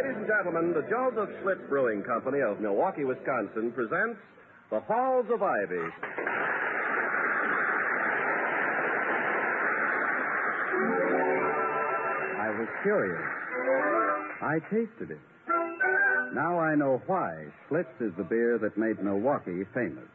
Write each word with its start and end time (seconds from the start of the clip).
Ladies 0.00 0.16
and 0.16 0.26
gentlemen, 0.26 0.72
the 0.72 0.80
Joseph 0.88 1.28
Schlitz 1.42 1.68
Brewing 1.68 2.02
Company 2.02 2.40
of 2.40 2.58
Milwaukee, 2.58 3.04
Wisconsin 3.04 3.70
presents 3.70 4.18
The 4.70 4.80
Halls 4.80 5.26
of 5.30 5.42
Ivy. 5.42 5.76
I 12.40 12.48
was 12.48 12.68
curious. 12.82 13.20
I 14.40 14.58
tasted 14.70 15.10
it. 15.10 15.20
Now 16.32 16.58
I 16.58 16.74
know 16.74 17.02
why 17.06 17.44
Schlitz 17.68 17.92
is 18.00 18.14
the 18.16 18.24
beer 18.24 18.56
that 18.56 18.78
made 18.78 19.02
Milwaukee 19.02 19.64
famous. 19.74 20.08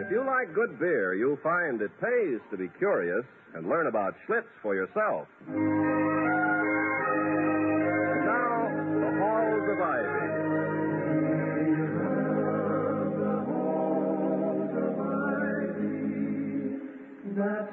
If 0.00 0.10
you 0.10 0.24
like 0.26 0.52
good 0.52 0.80
beer, 0.80 1.14
you'll 1.14 1.38
find 1.44 1.80
it 1.80 1.92
pays 2.00 2.40
to 2.50 2.56
be 2.56 2.66
curious 2.78 3.24
and 3.54 3.68
learn 3.68 3.86
about 3.86 4.16
Schlitz 4.26 4.50
for 4.62 4.74
yourself. 4.74 5.28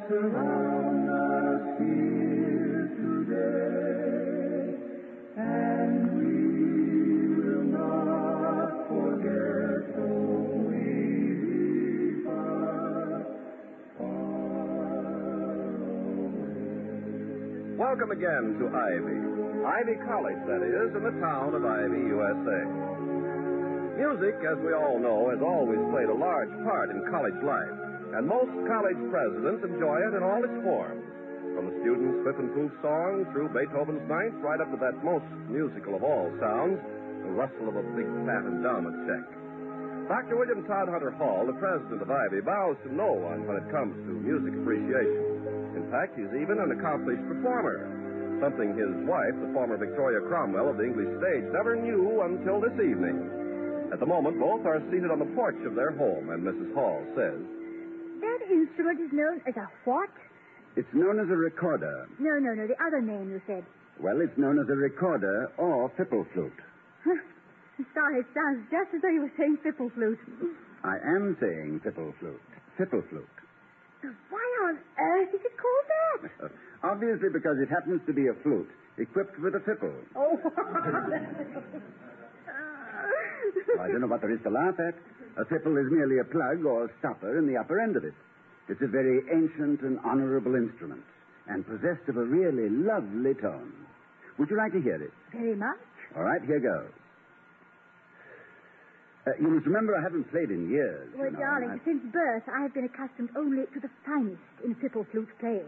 Welcome 0.09 0.31
again 18.11 18.55
to 18.59 18.71
Ivy. 18.71 19.19
Ivy 19.65 19.95
College, 20.07 20.39
that 20.47 20.63
is, 20.63 20.95
in 20.95 21.03
the 21.03 21.11
town 21.19 21.53
of 21.53 21.65
Ivy, 21.65 21.99
USA. 22.15 22.63
Music, 23.97 24.39
as 24.47 24.57
we 24.63 24.71
all 24.71 24.99
know, 24.99 25.31
has 25.31 25.41
always 25.41 25.79
played 25.91 26.07
a 26.07 26.15
large 26.15 26.51
part 26.63 26.91
in 26.91 27.03
college 27.11 27.35
life, 27.43 27.86
and 28.17 28.25
most 28.25 28.49
college 28.65 28.97
presidents 29.13 29.61
enjoy 29.61 30.01
it 30.01 30.17
in 30.17 30.25
all 30.25 30.41
its 30.41 30.57
forms. 30.65 31.05
From 31.53 31.69
the 31.69 31.75
students' 31.85 32.25
Whiffenpoof 32.25 32.73
song 32.81 33.29
through 33.29 33.53
Beethoven's 33.53 34.01
Ninth, 34.09 34.41
right 34.41 34.57
up 34.57 34.73
to 34.73 34.79
that 34.81 35.05
most 35.05 35.29
musical 35.45 35.93
of 35.93 36.01
all 36.01 36.33
sounds, 36.41 36.81
the 37.21 37.29
rustle 37.37 37.69
of 37.69 37.77
a 37.77 37.85
big 37.93 38.09
fat 38.25 38.41
endowment 38.41 39.05
check. 39.05 39.25
Dr. 40.09 40.33
William 40.33 40.65
Todd 40.65 40.89
Hunter 40.89 41.13
Hall, 41.13 41.45
the 41.45 41.61
president 41.61 42.01
of 42.01 42.09
Ivy, 42.09 42.41
bows 42.41 42.73
to 42.85 42.89
no 42.89 43.13
one 43.13 43.45
when 43.45 43.61
it 43.61 43.69
comes 43.69 43.93
to 43.93 44.11
music 44.17 44.49
appreciation. 44.65 45.77
In 45.77 45.85
fact, 45.93 46.17
he's 46.17 46.33
even 46.41 46.57
an 46.57 46.73
accomplished 46.73 47.21
performer, 47.29 47.85
something 48.41 48.73
his 48.73 48.97
wife, 49.05 49.37
the 49.45 49.53
former 49.53 49.77
Victoria 49.77 50.25
Cromwell 50.25 50.73
of 50.73 50.81
the 50.81 50.89
English 50.89 51.13
stage, 51.21 51.45
never 51.53 51.77
knew 51.77 52.25
until 52.25 52.57
this 52.65 52.73
evening. 52.81 53.93
At 53.93 54.01
the 54.01 54.09
moment, 54.09 54.41
both 54.41 54.65
are 54.65 54.81
seated 54.89 55.13
on 55.13 55.21
the 55.21 55.29
porch 55.37 55.61
of 55.69 55.77
their 55.77 55.93
home, 55.93 56.33
and 56.33 56.41
Mrs. 56.41 56.73
Hall 56.73 57.05
says, 57.13 57.56
instrument 58.49 58.99
is 59.01 59.11
known 59.11 59.41
as 59.47 59.55
a 59.55 59.67
what? 59.85 60.09
It's 60.75 60.91
known 60.93 61.19
as 61.19 61.29
a 61.29 61.35
recorder. 61.35 62.07
No, 62.19 62.37
no, 62.39 62.53
no, 62.53 62.67
the 62.67 62.77
other 62.83 63.01
name 63.01 63.29
you 63.29 63.41
said. 63.47 63.63
Well, 63.99 64.21
it's 64.21 64.37
known 64.37 64.59
as 64.59 64.69
a 64.69 64.75
recorder 64.77 65.49
or 65.57 65.89
fipple 65.97 66.25
flute. 66.33 66.53
Huh. 67.03 67.17
Sorry, 67.93 68.19
it 68.21 68.27
sounds 68.33 68.65
just 68.69 68.93
as 68.93 69.01
though 69.01 69.09
you 69.09 69.21
were 69.21 69.31
saying 69.37 69.57
fipple 69.65 69.91
flute. 69.93 70.19
I 70.83 70.97
am 71.01 71.35
saying 71.41 71.81
fipple 71.85 72.13
flute. 72.19 72.41
Fipple 72.77 73.01
flute. 73.09 73.27
Why 74.29 74.45
on 74.69 74.77
earth 74.99 75.33
is 75.33 75.41
it 75.41 75.55
called 75.57 75.87
that? 75.89 76.51
Obviously 76.91 77.29
because 77.33 77.57
it 77.57 77.69
happens 77.69 78.01
to 78.05 78.13
be 78.13 78.27
a 78.27 78.33
flute 78.43 78.69
equipped 78.97 79.39
with 79.39 79.55
a 79.55 79.59
fipple. 79.65 79.93
Oh. 80.15 80.37
I 83.79 83.87
don't 83.89 84.01
know 84.01 84.07
what 84.07 84.21
there 84.21 84.31
is 84.31 84.41
to 84.43 84.49
laugh 84.49 84.75
at. 84.79 84.95
A 85.37 85.45
fipple 85.45 85.77
is 85.77 85.91
merely 85.91 86.17
a 86.19 86.23
plug 86.23 86.65
or 86.65 86.89
stopper 86.99 87.37
in 87.37 87.47
the 87.47 87.57
upper 87.57 87.79
end 87.79 87.95
of 87.95 88.03
it. 88.03 88.13
It's 88.69 88.81
a 88.81 88.87
very 88.87 89.21
ancient 89.31 89.81
and 89.81 89.99
honorable 90.03 90.55
instrument, 90.55 91.03
and 91.47 91.65
possessed 91.65 92.07
of 92.09 92.17
a 92.17 92.23
really 92.23 92.69
lovely 92.69 93.33
tone. 93.35 93.71
Would 94.37 94.49
you 94.49 94.57
like 94.57 94.73
to 94.73 94.81
hear 94.81 95.01
it? 95.01 95.11
Very 95.33 95.55
much. 95.55 95.79
All 96.15 96.23
right, 96.23 96.41
here 96.45 96.59
goes. 96.59 96.91
Uh, 99.27 99.31
you 99.43 99.49
must 99.51 99.65
remember 99.67 99.91
I 99.91 100.01
haven't 100.01 100.23
played 100.31 100.51
in 100.51 100.69
years. 100.71 101.11
Well, 101.15 101.27
you 101.27 101.31
know, 101.35 101.39
darling, 101.39 101.71
I- 101.75 101.83
since 101.83 101.99
birth 102.13 102.43
I 102.47 102.61
have 102.63 102.73
been 102.73 102.85
accustomed 102.85 103.29
only 103.35 103.65
to 103.73 103.79
the 103.79 103.89
finest 104.05 104.39
in 104.63 104.71
fipple 104.75 105.03
flute 105.11 105.27
playing. 105.39 105.67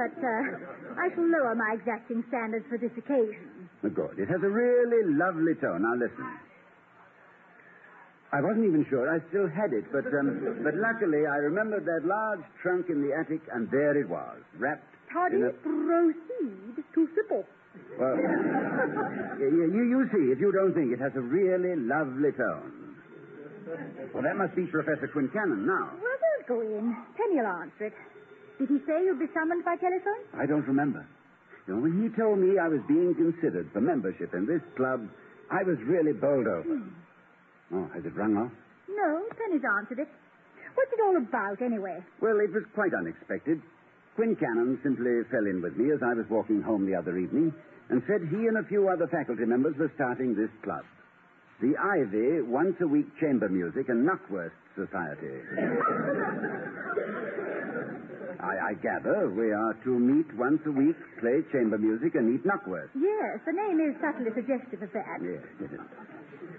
But 0.00 0.16
uh, 0.16 0.96
I 1.00 1.12
shall 1.12 1.28
lower 1.28 1.54
my 1.54 1.76
exacting 1.76 2.24
standards 2.28 2.64
for 2.70 2.78
this 2.78 2.92
occasion. 2.96 3.68
Oh, 3.84 3.90
Good. 3.92 4.18
It 4.18 4.28
has 4.32 4.40
a 4.42 4.48
really 4.48 5.12
lovely 5.12 5.54
tone. 5.60 5.82
Now 5.84 5.92
listen. 5.92 6.24
I 8.36 8.40
wasn't 8.44 8.68
even 8.68 8.84
sure 8.92 9.08
I 9.08 9.16
still 9.32 9.48
had 9.48 9.72
it, 9.72 9.88
but 9.88 10.04
um, 10.12 10.60
but 10.60 10.76
luckily 10.76 11.24
I 11.24 11.40
remembered 11.40 11.88
that 11.88 12.04
large 12.04 12.44
trunk 12.60 12.92
in 12.92 13.00
the 13.00 13.16
attic, 13.16 13.40
and 13.48 13.64
there 13.70 13.96
it 13.96 14.08
was, 14.12 14.36
wrapped 14.60 14.84
in 15.32 15.40
a. 15.40 15.56
proceed 15.64 16.84
to 16.92 17.08
fiddle. 17.16 17.48
Well, 17.96 18.16
you, 19.40 19.72
you, 19.72 19.82
you 19.88 20.00
see, 20.12 20.32
if 20.36 20.38
you 20.38 20.52
don't 20.52 20.74
think 20.76 20.92
it 20.92 21.00
has 21.00 21.16
a 21.16 21.24
really 21.24 21.80
lovely 21.80 22.32
tone. 22.36 22.96
Well, 24.12 24.22
that 24.22 24.36
must 24.36 24.54
be 24.54 24.66
Professor 24.66 25.08
Quincannon 25.08 25.64
now. 25.64 25.96
Well, 25.96 26.18
don't 26.20 26.46
go 26.46 26.60
in. 26.60 26.92
Penny'll 27.16 27.46
answer 27.46 27.88
it. 27.88 27.94
Did 28.58 28.68
he 28.68 28.78
say 28.86 29.00
you'd 29.04 29.18
be 29.18 29.32
summoned 29.32 29.64
by 29.64 29.76
telephone? 29.76 30.28
I 30.36 30.44
don't 30.44 30.66
remember. 30.68 31.06
When 31.66 32.04
he 32.04 32.12
told 32.20 32.38
me 32.38 32.58
I 32.58 32.68
was 32.68 32.80
being 32.86 33.14
considered 33.14 33.70
for 33.72 33.80
membership 33.80 34.34
in 34.34 34.44
this 34.46 34.62
club, 34.76 35.08
I 35.50 35.62
was 35.62 35.78
really 35.88 36.12
bowled 36.12 36.46
over. 36.46 36.84
Oh, 37.72 37.88
has 37.94 38.04
it 38.04 38.14
rung 38.16 38.36
off? 38.36 38.52
No, 38.88 39.22
Penny's 39.36 39.64
answered 39.78 39.98
it. 40.00 40.08
What's 40.74 40.92
it 40.92 41.00
all 41.00 41.16
about, 41.16 41.62
anyway? 41.62 41.98
Well, 42.20 42.38
it 42.38 42.52
was 42.52 42.64
quite 42.74 42.92
unexpected. 42.94 43.60
Quincannon 44.16 44.82
simply 44.82 45.22
fell 45.30 45.46
in 45.46 45.60
with 45.62 45.76
me 45.76 45.90
as 45.92 46.00
I 46.02 46.14
was 46.14 46.26
walking 46.30 46.62
home 46.62 46.86
the 46.86 46.94
other 46.94 47.18
evening 47.18 47.52
and 47.90 48.02
said 48.06 48.22
he 48.30 48.46
and 48.46 48.58
a 48.58 48.64
few 48.68 48.88
other 48.88 49.06
faculty 49.08 49.44
members 49.44 49.76
were 49.78 49.92
starting 49.94 50.34
this 50.34 50.50
club. 50.62 50.84
The 51.60 51.76
Ivy 51.76 52.42
Once 52.42 52.76
a 52.80 52.86
Week 52.86 53.06
Chamber 53.18 53.48
Music 53.48 53.88
and 53.88 54.06
Knockwurst 54.06 54.52
Society. 54.76 55.40
I, 58.40 58.70
I 58.70 58.74
gather 58.82 59.30
we 59.30 59.52
are 59.52 59.74
to 59.84 59.90
meet 59.98 60.26
once 60.36 60.60
a 60.66 60.72
week, 60.72 60.96
play 61.20 61.40
chamber 61.52 61.78
music, 61.78 62.14
and 62.14 62.34
eat 62.34 62.44
knockwurst. 62.44 62.90
Yes, 62.94 63.40
the 63.46 63.52
name 63.52 63.80
is 63.80 63.96
subtly 64.00 64.30
suggestive 64.34 64.82
of 64.82 64.92
that. 64.92 65.18
Yes, 65.22 65.42
it 65.60 65.72
is. 65.72 65.80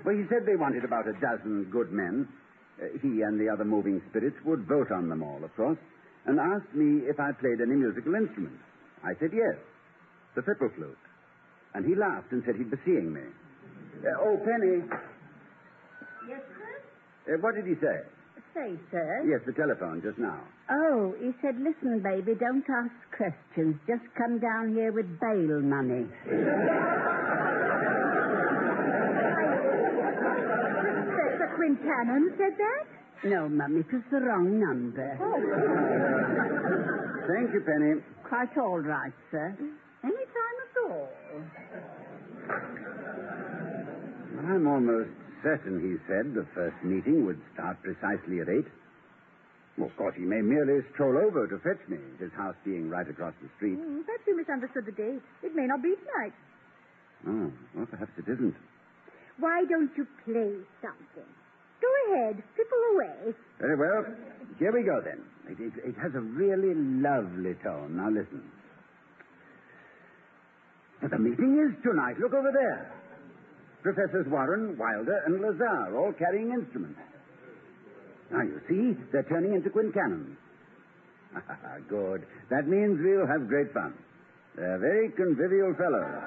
Well, 0.06 0.16
he 0.16 0.24
said 0.30 0.46
they 0.46 0.56
wanted 0.56 0.84
about 0.86 1.08
a 1.08 1.14
dozen 1.20 1.70
good 1.72 1.92
men. 1.92 2.28
Uh, 2.82 2.86
he 3.02 3.22
and 3.22 3.40
the 3.40 3.50
other 3.50 3.66
moving 3.66 4.02
spirits 4.10 4.38
would 4.46 4.66
vote 4.68 4.92
on 4.92 5.10
them 5.10 5.22
all, 5.24 5.44
of 5.44 5.54
course, 5.56 5.78
and 6.26 6.40
asked 6.40 6.74
me 6.74 7.06
if 7.10 7.20
I 7.20 7.32
played 7.34 7.62
any 7.62 7.76
musical 7.76 8.14
instrument. 8.16 8.58
I 9.04 9.14
said 9.20 9.32
yes, 9.34 9.58
the 10.36 10.42
fipple 10.42 10.74
flute. 10.76 10.98
And 11.74 11.86
he 11.86 11.96
laughed 11.96 12.32
and 12.32 12.42
said 12.46 12.56
he'd 12.56 12.72
be 12.72 12.78
seeing 12.86 13.14
me. 13.14 13.22
Uh, 14.02 14.10
oh, 14.22 14.38
Penny, 14.46 14.82
Yes, 16.30 16.42
sir? 16.58 17.36
uh, 17.36 17.38
what 17.42 17.56
did 17.56 17.66
he 17.66 17.76
say? 17.82 17.98
Say, 18.54 18.74
sir. 18.92 19.26
Yes, 19.30 19.42
the 19.46 19.54
telephone 19.54 20.02
just 20.02 20.18
now. 20.18 20.42
Oh, 20.70 21.16
he 21.20 21.32
said, 21.42 21.56
listen, 21.60 22.02
baby, 22.04 22.34
don't 22.38 22.66
ask 22.70 22.92
questions. 23.16 23.76
Just 23.88 24.04
come 24.18 24.40
down 24.40 24.74
here 24.74 24.92
with 24.92 25.08
bail 25.20 25.62
money. 25.62 26.06
Professor 30.18 31.50
Quincannon 31.58 32.38
said 32.38 32.54
that? 32.58 32.86
No, 33.30 33.50
Mum, 33.50 33.78
it 33.78 33.92
was 33.92 34.04
the 34.12 34.20
wrong 34.20 34.60
number. 34.60 35.18
Oh. 35.22 35.40
Thank 37.28 37.54
you, 37.54 37.62
Penny. 37.62 38.02
Quite 38.28 38.58
all 38.58 38.80
right, 38.80 39.14
sir. 39.32 39.56
Any 40.04 40.14
time 40.14 40.58
at 40.64 40.78
all. 40.92 41.10
I'm 44.52 44.68
almost 44.68 45.10
certain, 45.44 45.80
he 45.82 45.98
said, 46.08 46.34
the 46.34 46.46
first 46.54 46.76
meeting 46.84 47.26
would 47.26 47.40
start 47.54 47.78
precisely 47.82 48.40
at 48.42 48.50
eight. 48.50 48.68
Of 49.78 49.96
course, 49.96 50.16
he 50.18 50.26
may 50.26 50.42
merely 50.42 50.82
stroll 50.94 51.18
over 51.18 51.46
to 51.48 51.58
fetch 51.60 51.88
me, 51.88 51.98
his 52.20 52.32
house 52.34 52.56
being 52.66 52.90
right 52.90 53.08
across 53.08 53.34
the 53.42 53.50
street. 53.58 53.78
Hmm, 53.78 54.02
perhaps 54.02 54.24
you 54.26 54.36
misunderstood 54.36 54.86
the 54.86 54.92
date. 54.92 55.22
It 55.44 55.56
may 55.56 55.68
not 55.68 55.84
be 55.84 55.94
tonight. 55.94 56.34
Oh, 57.28 57.52
well, 57.76 57.86
perhaps 57.86 58.12
it 58.18 58.26
isn't. 58.26 58.56
Why 59.38 59.66
don't 59.70 59.92
you 59.96 60.08
play 60.26 60.54
something? 60.82 61.30
Go 61.78 61.90
ahead, 62.10 62.42
fiddle 62.58 62.84
away. 62.94 63.34
Very 63.60 63.78
well. 63.78 64.06
Here 64.58 64.74
we 64.74 64.82
go, 64.82 65.00
then. 65.02 65.22
It, 65.46 65.62
it, 65.62 65.74
it 65.94 65.96
has 66.02 66.14
a 66.16 66.22
really 66.22 66.74
lovely 66.74 67.54
tone. 67.64 67.98
Now, 67.98 68.10
listen. 68.10 68.42
But 71.02 71.12
the 71.12 71.20
meeting 71.20 71.54
is 71.70 71.78
tonight. 71.84 72.18
Look 72.20 72.34
over 72.34 72.50
there. 72.52 72.92
Professors 73.84 74.26
Warren, 74.28 74.76
Wilder, 74.76 75.22
and 75.28 75.40
Lazar 75.40 75.96
all 75.96 76.12
carrying 76.18 76.50
instruments. 76.52 77.00
Now, 78.32 78.42
you 78.42 78.60
see, 78.68 78.98
they're 79.12 79.24
turning 79.24 79.54
into 79.54 79.70
Quincannon. 79.70 80.36
Good. 81.90 82.26
That 82.50 82.68
means 82.68 83.00
we'll 83.02 83.28
have 83.28 83.48
great 83.48 83.72
fun. 83.74 83.94
They're 84.56 84.80
very 84.80 85.10
convivial 85.12 85.74
fellows. 85.76 86.08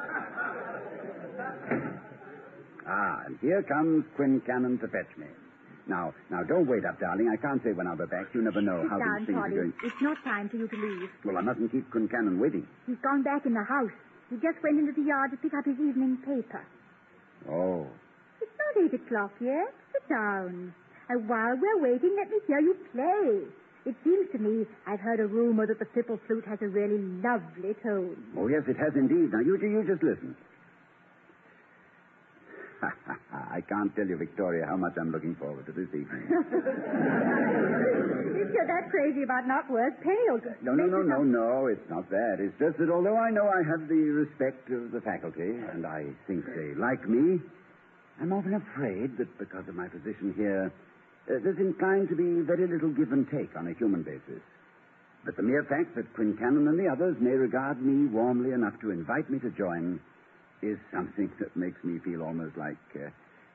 Ah, 2.87 3.23
and 3.27 3.39
here 3.41 3.63
comes 3.63 4.05
Quincannon 4.19 4.81
to 4.81 4.89
fetch 4.89 5.17
me. 5.17 5.27
Now, 5.87 6.13
now, 6.31 6.43
don't 6.43 6.67
wait 6.67 6.85
up, 6.85 6.99
darling. 6.99 7.29
I 7.29 7.37
can't 7.37 7.63
say 7.63 7.73
when 7.73 7.87
I'll 7.87 7.97
be 7.97 8.07
back. 8.07 8.27
You 8.35 8.43
never 8.43 8.61
know 8.61 8.83
Sit 8.83 8.91
how 8.91 8.99
down, 8.99 9.19
these 9.19 9.27
things 9.27 9.39
Toddy. 9.39 9.55
are 9.55 9.63
going. 9.63 9.73
It's 9.85 10.01
not 10.03 10.17
time 10.25 10.49
for 10.49 10.57
you 10.57 10.67
to 10.67 10.77
leave. 10.77 11.09
Well, 11.25 11.39
I 11.39 11.43
mustn't 11.43 11.71
keep 11.71 11.89
Quincannon 11.93 12.39
waiting. 12.41 12.67
He's 12.87 12.97
gone 13.03 13.23
back 13.23 13.47
in 13.47 13.55
the 13.55 13.63
house. 13.63 13.93
He 14.31 14.37
just 14.37 14.59
went 14.63 14.79
into 14.81 14.93
the 14.93 15.07
yard 15.07 15.31
to 15.31 15.37
pick 15.37 15.55
up 15.55 15.65
his 15.67 15.79
evening 15.79 16.17
paper. 16.25 16.65
Oh. 17.49 17.87
It's 18.41 18.51
not 18.59 18.85
eight 18.85 18.95
o'clock 18.95 19.33
yet. 19.41 19.73
Sit 19.93 20.09
down. 20.09 20.75
And 21.11 21.29
while 21.29 21.59
we're 21.59 21.83
waiting, 21.83 22.15
let 22.17 22.31
me 22.31 22.39
hear 22.47 22.61
you 22.61 22.77
play. 22.95 23.43
It 23.85 23.97
seems 24.05 24.31
to 24.31 24.39
me 24.39 24.65
I've 24.87 25.01
heard 25.01 25.19
a 25.19 25.27
rumor 25.27 25.67
that 25.67 25.81
the 25.81 25.87
fipple 25.87 26.21
flute 26.29 26.45
has 26.47 26.61
a 26.63 26.69
really 26.69 26.99
lovely 27.19 27.75
tone. 27.83 28.15
Oh, 28.39 28.47
yes, 28.47 28.63
it 28.69 28.77
has 28.79 28.95
indeed. 28.95 29.33
Now, 29.35 29.41
you, 29.41 29.59
you 29.59 29.83
just 29.83 30.05
listen. 30.05 30.37
I 33.51 33.61
can't 33.69 33.93
tell 33.97 34.07
you, 34.07 34.17
Victoria, 34.17 34.67
how 34.67 34.77
much 34.77 34.93
I'm 35.01 35.11
looking 35.11 35.35
forward 35.35 35.67
to 35.67 35.73
this 35.73 35.89
evening. 35.89 36.31
if 36.31 36.47
you're 38.55 38.71
that 38.71 38.87
crazy 38.95 39.25
about 39.27 39.49
Knockwurst, 39.51 39.99
Penny 40.07 40.31
will 40.31 40.39
No, 40.63 40.75
no, 40.79 40.87
no, 40.87 41.03
no, 41.03 41.25
no. 41.25 41.67
It's 41.67 41.91
not 41.91 42.09
that. 42.11 42.37
It's 42.39 42.55
just 42.61 42.79
that 42.79 42.89
although 42.89 43.19
I 43.19 43.31
know 43.31 43.49
I 43.51 43.65
have 43.67 43.89
the 43.89 43.99
respect 44.15 44.71
of 44.71 44.93
the 44.93 45.01
faculty, 45.01 45.59
and 45.75 45.85
I 45.85 46.05
think 46.29 46.47
they 46.55 46.73
like 46.79 47.09
me, 47.09 47.41
I'm 48.23 48.33
often 48.33 48.55
afraid 48.55 49.19
that 49.19 49.37
because 49.39 49.67
of 49.67 49.75
my 49.75 49.89
position 49.89 50.33
here, 50.37 50.71
uh, 51.29 51.39
there's 51.43 51.59
inclined 51.59 52.09
to 52.09 52.17
be 52.17 52.41
very 52.47 52.67
little 52.67 52.91
give 52.91 53.13
and 53.13 53.29
take 53.31 53.55
on 53.57 53.69
a 53.69 53.75
human 53.75 54.03
basis. 54.03 54.43
But 55.25 55.37
the 55.37 55.43
mere 55.43 55.65
fact 55.65 55.95
that 55.97 56.13
Quincannon 56.15 56.69
and 56.69 56.79
the 56.79 56.89
others 56.89 57.17
may 57.21 57.33
regard 57.33 57.83
me 57.83 58.07
warmly 58.09 58.53
enough 58.53 58.81
to 58.81 58.91
invite 58.91 59.29
me 59.29 59.39
to 59.41 59.51
join 59.51 60.01
is 60.63 60.79
something 60.93 61.31
that 61.41 61.55
makes 61.57 61.83
me 61.85 61.99
feel 62.05 62.23
almost 62.23 62.57
like, 62.57 62.77
uh, 62.97 63.11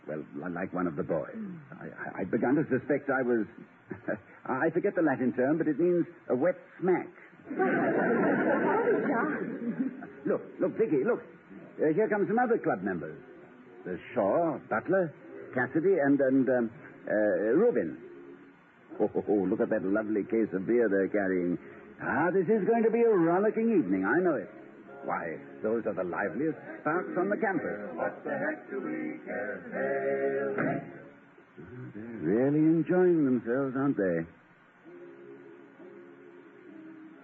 well, 0.08 0.24
like 0.52 0.74
one 0.74 0.86
of 0.88 0.96
the 0.96 1.04
boys. 1.04 1.36
I, 1.82 1.86
I, 1.86 2.22
I'd 2.22 2.32
begun 2.32 2.56
to 2.56 2.64
suspect 2.70 3.10
I 3.10 3.24
was, 3.24 3.46
I 4.46 4.70
forget 4.70 4.94
the 4.96 5.02
Latin 5.02 5.34
term, 5.34 5.58
but 5.58 5.68
it 5.68 5.80
means 5.80 6.06
a 6.30 6.36
wet 6.36 6.56
smack. 6.80 7.10
look, 10.26 10.42
look, 10.60 10.78
Vicky, 10.78 11.04
look. 11.04 11.22
Uh, 11.82 11.94
here 11.94 12.08
come 12.10 12.26
some 12.28 12.40
other 12.40 12.58
club 12.58 12.82
members. 12.84 13.18
There's 13.86 14.00
Shaw, 14.14 14.58
Butler, 14.70 15.14
Cassidy, 15.54 15.98
and, 16.02 16.20
and 16.20 16.50
um, 16.50 16.72
uh, 17.08 17.54
Rubin. 17.56 17.98
Oh, 19.00 19.10
oh, 19.16 19.24
oh, 19.28 19.44
look 19.50 19.60
at 19.60 19.70
that 19.70 19.84
lovely 19.84 20.24
case 20.24 20.48
of 20.54 20.66
beer 20.66 20.88
they're 20.90 21.10
carrying. 21.10 21.58
Ah, 22.02 22.30
this 22.32 22.48
is 22.48 22.68
going 22.68 22.84
to 22.84 22.92
be 22.92 23.02
a 23.02 23.10
rollicking 23.10 23.72
evening, 23.78 24.06
I 24.06 24.20
know 24.24 24.36
it. 24.36 24.50
Why, 25.04 25.38
those 25.62 25.86
are 25.86 25.94
the 25.94 26.04
liveliest 26.04 26.58
sparks 26.82 27.14
on 27.18 27.30
the 27.30 27.38
campus. 27.38 27.78
What 27.94 28.24
the 28.24 28.32
heck 28.32 28.70
do 28.72 28.82
we 28.82 29.20
care? 29.26 29.62
Hail. 29.70 30.56
They're 31.94 32.20
really 32.24 32.60
enjoying 32.60 33.26
themselves, 33.26 33.76
aren't 33.78 33.98
they? 33.98 34.26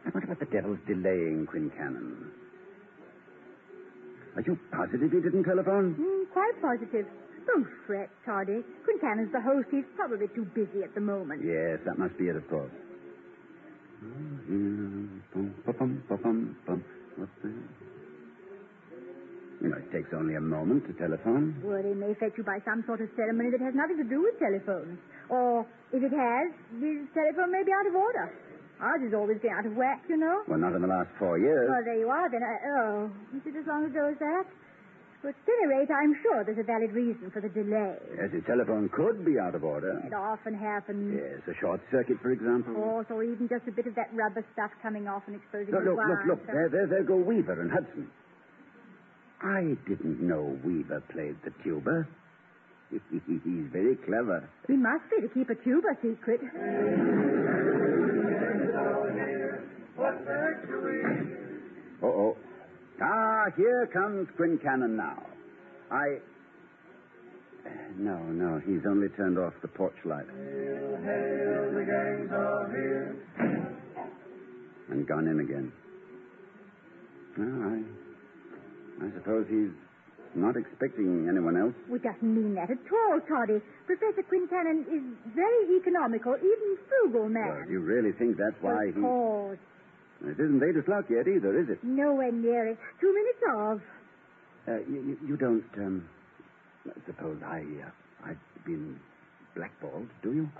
I 0.05 0.09
wonder 0.13 0.27
what 0.29 0.39
the 0.39 0.45
devil's 0.45 0.79
delaying 0.87 1.47
Quincannon. 1.47 2.29
Are 4.35 4.43
you 4.45 4.57
positive 4.71 5.11
he 5.11 5.19
didn't 5.19 5.43
telephone? 5.43 5.95
Mm, 5.95 6.31
quite 6.31 6.53
positive. 6.61 7.05
Don't 7.47 7.67
fret, 7.87 8.09
Toddy. 8.25 8.63
Quincannon's 8.85 9.31
the 9.31 9.41
host. 9.41 9.67
He's 9.71 9.85
probably 9.95 10.27
too 10.35 10.45
busy 10.53 10.83
at 10.83 10.93
the 10.93 11.01
moment. 11.01 11.41
Yes, 11.43 11.79
that 11.85 11.97
must 11.97 12.17
be 12.17 12.27
it, 12.27 12.35
of 12.35 12.47
course. 12.49 12.71
Bum, 14.01 15.53
ba-bum, 15.65 16.03
ba-bum, 16.09 16.55
bum. 16.65 16.83
What's 17.17 17.31
that? 17.43 17.53
You 19.61 19.69
know, 19.69 19.77
it 19.77 19.91
takes 19.93 20.09
only 20.13 20.33
a 20.33 20.41
moment 20.41 20.87
to 20.89 20.93
telephone. 20.97 21.53
Well, 21.61 21.83
they 21.83 21.93
may 21.93 22.15
fetch 22.17 22.33
you 22.37 22.43
by 22.43 22.57
some 22.65 22.83
sort 22.87 23.01
of 23.01 23.09
ceremony 23.15 23.51
that 23.53 23.61
has 23.61 23.75
nothing 23.77 23.97
to 24.01 24.07
do 24.09 24.25
with 24.25 24.39
telephones. 24.41 24.97
Or, 25.29 25.67
if 25.93 26.01
it 26.01 26.09
has, 26.09 26.45
the 26.81 27.05
telephone 27.13 27.51
may 27.53 27.61
be 27.61 27.69
out 27.69 27.85
of 27.85 27.93
order. 27.93 28.33
Ours 28.81 29.01
has 29.05 29.13
always 29.13 29.37
been 29.37 29.53
out 29.53 29.69
of 29.69 29.77
whack, 29.77 30.01
you 30.09 30.17
know. 30.17 30.41
Well, 30.49 30.57
not 30.57 30.73
in 30.73 30.81
the 30.81 30.89
last 30.89 31.13
four 31.21 31.37
years. 31.37 31.69
Well, 31.69 31.85
there 31.85 31.99
you 32.01 32.09
are, 32.09 32.25
then. 32.33 32.41
I, 32.41 32.53
oh, 32.81 33.11
is 33.37 33.45
it 33.45 33.53
as 33.53 33.67
long 33.69 33.85
ago 33.85 34.09
as 34.09 34.17
that? 34.17 34.45
But 35.21 35.29
at 35.37 35.53
any 35.53 35.67
rate, 35.77 35.89
I'm 35.93 36.15
sure 36.23 36.43
there's 36.43 36.57
a 36.57 36.63
valid 36.63 36.91
reason 36.93 37.29
for 37.29 37.41
the 37.41 37.49
delay. 37.49 37.93
Yes, 38.17 38.31
the 38.33 38.41
telephone 38.41 38.89
could 38.89 39.23
be 39.23 39.37
out 39.37 39.53
of 39.53 39.63
order. 39.63 40.01
It 40.03 40.13
often 40.13 40.55
happens. 40.57 41.13
Yes, 41.13 41.45
a 41.45 41.53
short 41.61 41.79
circuit, 41.91 42.17
for 42.21 42.31
example. 42.31 42.73
Oh, 42.75 43.05
or, 43.05 43.05
or 43.09 43.23
even 43.23 43.47
just 43.47 43.67
a 43.67 43.71
bit 43.71 43.85
of 43.85 43.93
that 43.95 44.09
rubber 44.13 44.43
stuff 44.53 44.71
coming 44.81 45.07
off 45.07 45.21
and 45.27 45.35
exposing 45.35 45.73
Look, 45.75 45.83
the 45.83 45.91
look, 45.91 45.99
look, 45.99 46.07
wire. 46.09 46.27
look. 46.27 46.45
There, 46.47 46.69
there, 46.69 46.87
there 46.87 47.03
go 47.03 47.17
Weaver 47.17 47.61
and 47.61 47.69
Hudson. 47.69 48.09
I 49.43 49.77
didn't 49.87 50.21
know 50.21 50.57
Weaver 50.65 51.01
played 51.13 51.37
the 51.45 51.51
tuba. 51.63 52.07
He's 52.89 53.69
very 53.71 53.95
clever. 54.07 54.49
He 54.67 54.73
must 54.75 55.05
be 55.09 55.21
to 55.21 55.29
keep 55.33 55.49
a 55.49 55.55
tuba 55.55 55.93
secret. 56.01 56.41
What 59.95 60.25
the 60.25 60.51
Ah, 63.03 63.45
here 63.57 63.87
comes 63.91 64.27
Quincannon 64.39 64.95
now. 64.95 65.21
I... 65.91 66.17
No, 67.97 68.17
no, 68.17 68.59
he's 68.65 68.81
only 68.87 69.09
turned 69.09 69.37
off 69.37 69.53
the 69.61 69.67
porch 69.67 69.95
light 70.03 70.25
Hail, 70.25 70.97
hail, 71.03 71.71
the 71.73 71.85
gang's 71.85 72.31
all 72.33 72.65
here. 72.71 73.15
and 74.89 75.07
gone 75.07 75.27
in 75.27 75.39
again. 75.39 75.71
Well, 77.37 77.73
I... 77.73 79.05
I 79.05 79.09
suppose 79.17 79.45
he's 79.49 79.71
not 80.35 80.55
expecting 80.55 81.27
anyone 81.29 81.57
else. 81.57 81.73
We 81.89 81.99
doesn't 81.99 82.21
mean 82.23 82.55
that 82.55 82.69
at 82.71 82.77
all, 82.91 83.19
Toddy. 83.27 83.61
Professor 83.85 84.23
Quincannon 84.23 84.81
is 84.93 85.03
very 85.35 85.77
economical, 85.77 86.35
even 86.37 86.77
frugal 86.87 87.21
Well, 87.23 87.29
man. 87.29 87.67
you 87.69 87.79
really 87.79 88.11
think 88.13 88.37
that's 88.37 88.55
why 88.61 88.85
of 88.89 88.95
he... 88.95 89.01
course. 89.01 89.59
It 90.23 90.39
isn't 90.39 90.61
eight 90.63 90.77
o'clock 90.77 91.05
yet 91.09 91.27
either, 91.27 91.59
is 91.59 91.69
it? 91.69 91.83
Nowhere 91.83 92.31
near 92.31 92.67
it. 92.67 92.77
Two 92.99 93.13
minutes 93.13 93.41
of. 93.49 93.81
Uh, 94.67 94.79
you, 94.89 95.17
you- 95.27 95.37
don't, 95.37 95.63
um... 95.77 96.07
Suppose 97.05 97.37
I, 97.45 97.59
uh, 97.59 98.29
I've 98.29 98.65
been 98.65 98.99
blackballed, 99.55 100.07
do 100.23 100.33
you? 100.33 100.49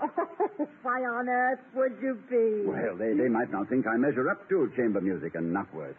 Oh, 0.60 0.68
why 0.82 1.00
on 1.00 1.28
earth 1.28 1.58
would 1.74 1.96
you 2.02 2.18
be? 2.28 2.68
Well, 2.68 2.96
they, 2.96 3.14
they 3.14 3.28
might 3.28 3.50
not 3.50 3.68
think 3.68 3.86
I 3.86 3.96
measure 3.96 4.28
up 4.30 4.48
to 4.50 4.70
chamber 4.76 5.00
music 5.00 5.34
and 5.34 5.50
Knockwurst. 5.54 5.94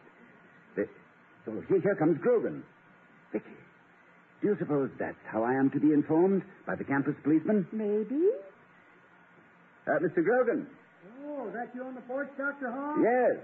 They, 0.77 0.83
so 1.45 1.51
here, 1.67 1.81
here 1.81 1.95
comes 1.95 2.17
Grogan. 2.21 2.63
Vicky, 3.33 3.45
do 4.41 4.49
you 4.49 4.55
suppose 4.59 4.89
that's 4.99 5.17
how 5.27 5.43
I 5.43 5.53
am 5.53 5.69
to 5.71 5.79
be 5.79 5.91
informed 5.91 6.43
by 6.67 6.75
the 6.75 6.83
campus 6.83 7.15
policeman? 7.23 7.65
Maybe. 7.71 8.21
Uh, 9.87 9.99
Mr. 9.99 10.23
Grogan? 10.23 10.67
Oh, 11.43 11.49
that 11.51 11.69
you 11.75 11.83
on 11.83 11.93
the 11.95 12.01
porch, 12.01 12.29
Dr. 12.37 12.71
Hall? 12.71 12.95
Yes. 13.03 13.35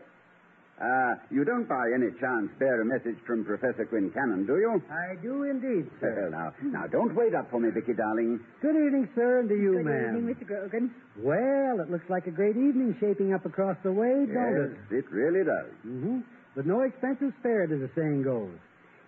Uh, 0.80 1.16
you 1.30 1.44
don't 1.44 1.68
by 1.68 1.92
any 1.94 2.08
chance 2.22 2.48
bear 2.58 2.80
a 2.80 2.86
message 2.86 3.18
from 3.28 3.44
Professor 3.44 3.84
Quincannon, 3.86 4.48
do 4.48 4.56
you? 4.56 4.82
I 4.90 5.16
do 5.22 5.44
indeed, 5.44 5.92
Well, 6.02 6.16
sir. 6.16 6.30
now, 6.32 6.54
now, 6.64 6.88
don't 6.88 7.14
wait 7.14 7.36
up 7.36 7.52
for 7.52 7.60
me, 7.60 7.70
Vicky, 7.70 7.92
darling. 7.94 8.40
Good 8.62 8.78
evening, 8.80 9.10
sir, 9.14 9.40
and 9.42 9.50
to 9.50 9.56
you, 9.56 9.74
Good 9.84 9.86
ma'am. 9.86 10.16
evening, 10.18 10.34
Mr. 10.36 10.48
Grogan. 10.48 10.92
Well, 11.20 11.82
it 11.84 11.92
looks 11.92 12.10
like 12.10 12.28
a 12.28 12.32
great 12.32 12.56
evening 12.56 12.96
shaping 13.02 13.34
up 13.34 13.46
across 13.46 13.76
the 13.84 13.92
way, 13.92 14.24
don't 14.32 14.32
Yes, 14.32 14.80
it? 14.92 14.96
it 15.04 15.12
really 15.12 15.44
does. 15.44 15.68
Mm-hmm. 15.86 16.20
But 16.56 16.66
no 16.66 16.82
expenses 16.84 17.34
spared, 17.42 17.74
as 17.74 17.80
the 17.82 17.90
saying 17.94 18.24
goes. 18.24 18.56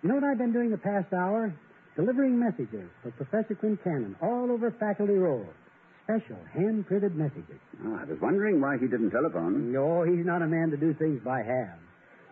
You 0.02 0.10
know 0.10 0.16
what 0.16 0.24
I've 0.24 0.38
been 0.38 0.52
doing 0.52 0.70
the 0.70 0.76
past 0.76 1.10
hour? 1.14 1.54
Delivering 1.96 2.38
messages 2.38 2.90
for 3.02 3.12
Professor 3.12 3.54
Quincannon 3.54 4.14
all 4.20 4.50
over 4.52 4.70
Faculty 4.72 5.14
Row. 5.14 5.46
Special 6.12 6.36
hand-printed 6.52 7.16
messages. 7.16 7.56
Oh, 7.88 7.96
I 7.96 8.04
was 8.04 8.20
wondering 8.20 8.60
why 8.60 8.76
he 8.76 8.84
didn't 8.86 9.12
telephone. 9.16 9.72
No, 9.72 10.04
he's 10.04 10.26
not 10.28 10.42
a 10.42 10.46
man 10.46 10.68
to 10.68 10.76
do 10.76 10.92
things 10.92 11.24
by 11.24 11.40
halves. 11.40 11.80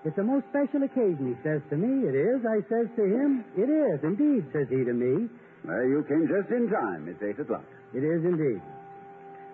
It's 0.05 0.19
a 0.19 0.23
most 0.23 0.45
special 0.53 0.85
occasion, 0.85 1.33
he 1.33 1.37
says 1.41 1.63
to 1.73 1.77
me. 1.81 2.05
It 2.05 2.13
is, 2.13 2.45
I 2.45 2.61
says 2.69 2.93
to 3.01 3.05
him. 3.09 3.41
It 3.57 3.73
is, 3.73 4.05
indeed, 4.05 4.45
says 4.53 4.69
he 4.69 4.85
to 4.85 4.93
me. 4.93 5.33
Well, 5.65 5.81
you 5.89 6.05
came 6.09 6.29
just 6.29 6.53
in 6.53 6.69
time. 6.69 7.09
It's 7.09 7.23
eight 7.25 7.41
o'clock. 7.41 7.65
It 7.97 8.05
is 8.05 8.21
indeed. 8.21 8.61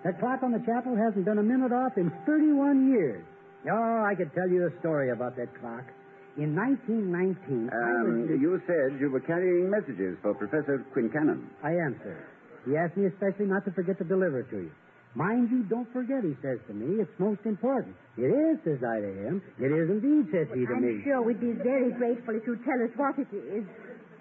That 0.02 0.18
clock 0.18 0.42
on 0.42 0.50
the 0.50 0.62
chapel 0.66 0.98
hasn't 0.98 1.22
been 1.24 1.38
a 1.38 1.46
minute 1.46 1.70
off 1.70 1.94
in 1.96 2.10
31 2.26 2.90
years. 2.90 3.22
Oh, 3.70 4.02
I 4.02 4.14
could 4.18 4.34
tell 4.34 4.48
you 4.50 4.66
a 4.66 4.74
story 4.80 5.10
about 5.10 5.36
that 5.36 5.54
clock. 5.62 5.86
In 6.34 6.50
1919, 6.54 7.70
I 7.70 8.02
Um, 8.02 8.26
was... 8.26 8.40
you 8.42 8.58
said 8.66 8.98
you 8.98 9.06
were 9.10 9.22
carrying 9.22 9.70
messages 9.70 10.18
for 10.22 10.34
Professor 10.34 10.82
Quincannon. 10.94 11.46
I 11.62 11.78
am, 11.78 11.94
sir. 12.02 12.18
He 12.66 12.76
asked 12.76 12.96
me 12.96 13.06
especially 13.06 13.46
not 13.46 13.64
to 13.64 13.72
forget 13.72 13.96
to 13.98 14.04
deliver 14.04 14.40
it 14.40 14.50
to 14.50 14.66
you. 14.66 14.72
Mind 15.14 15.48
you, 15.48 15.62
don't 15.64 15.88
forget, 15.94 16.20
he 16.22 16.36
says 16.42 16.58
to 16.68 16.74
me. 16.74 17.00
It's 17.00 17.16
most 17.18 17.40
important. 17.46 17.96
It 18.18 18.28
is, 18.28 18.60
says 18.68 18.84
I 18.84 19.00
to 19.00 19.12
him. 19.24 19.40
It 19.56 19.72
is 19.72 19.88
indeed, 19.88 20.28
says 20.28 20.44
he 20.52 20.66
to 20.66 20.76
me. 20.76 20.92
I'm 20.92 20.98
me. 20.98 21.04
sure 21.04 21.22
we'd 21.22 21.40
be 21.40 21.56
very 21.56 21.88
grateful 21.96 22.36
if 22.36 22.44
you'd 22.44 22.60
tell 22.68 22.76
us 22.84 22.92
what 23.00 23.16
it 23.16 23.32
is. 23.32 23.64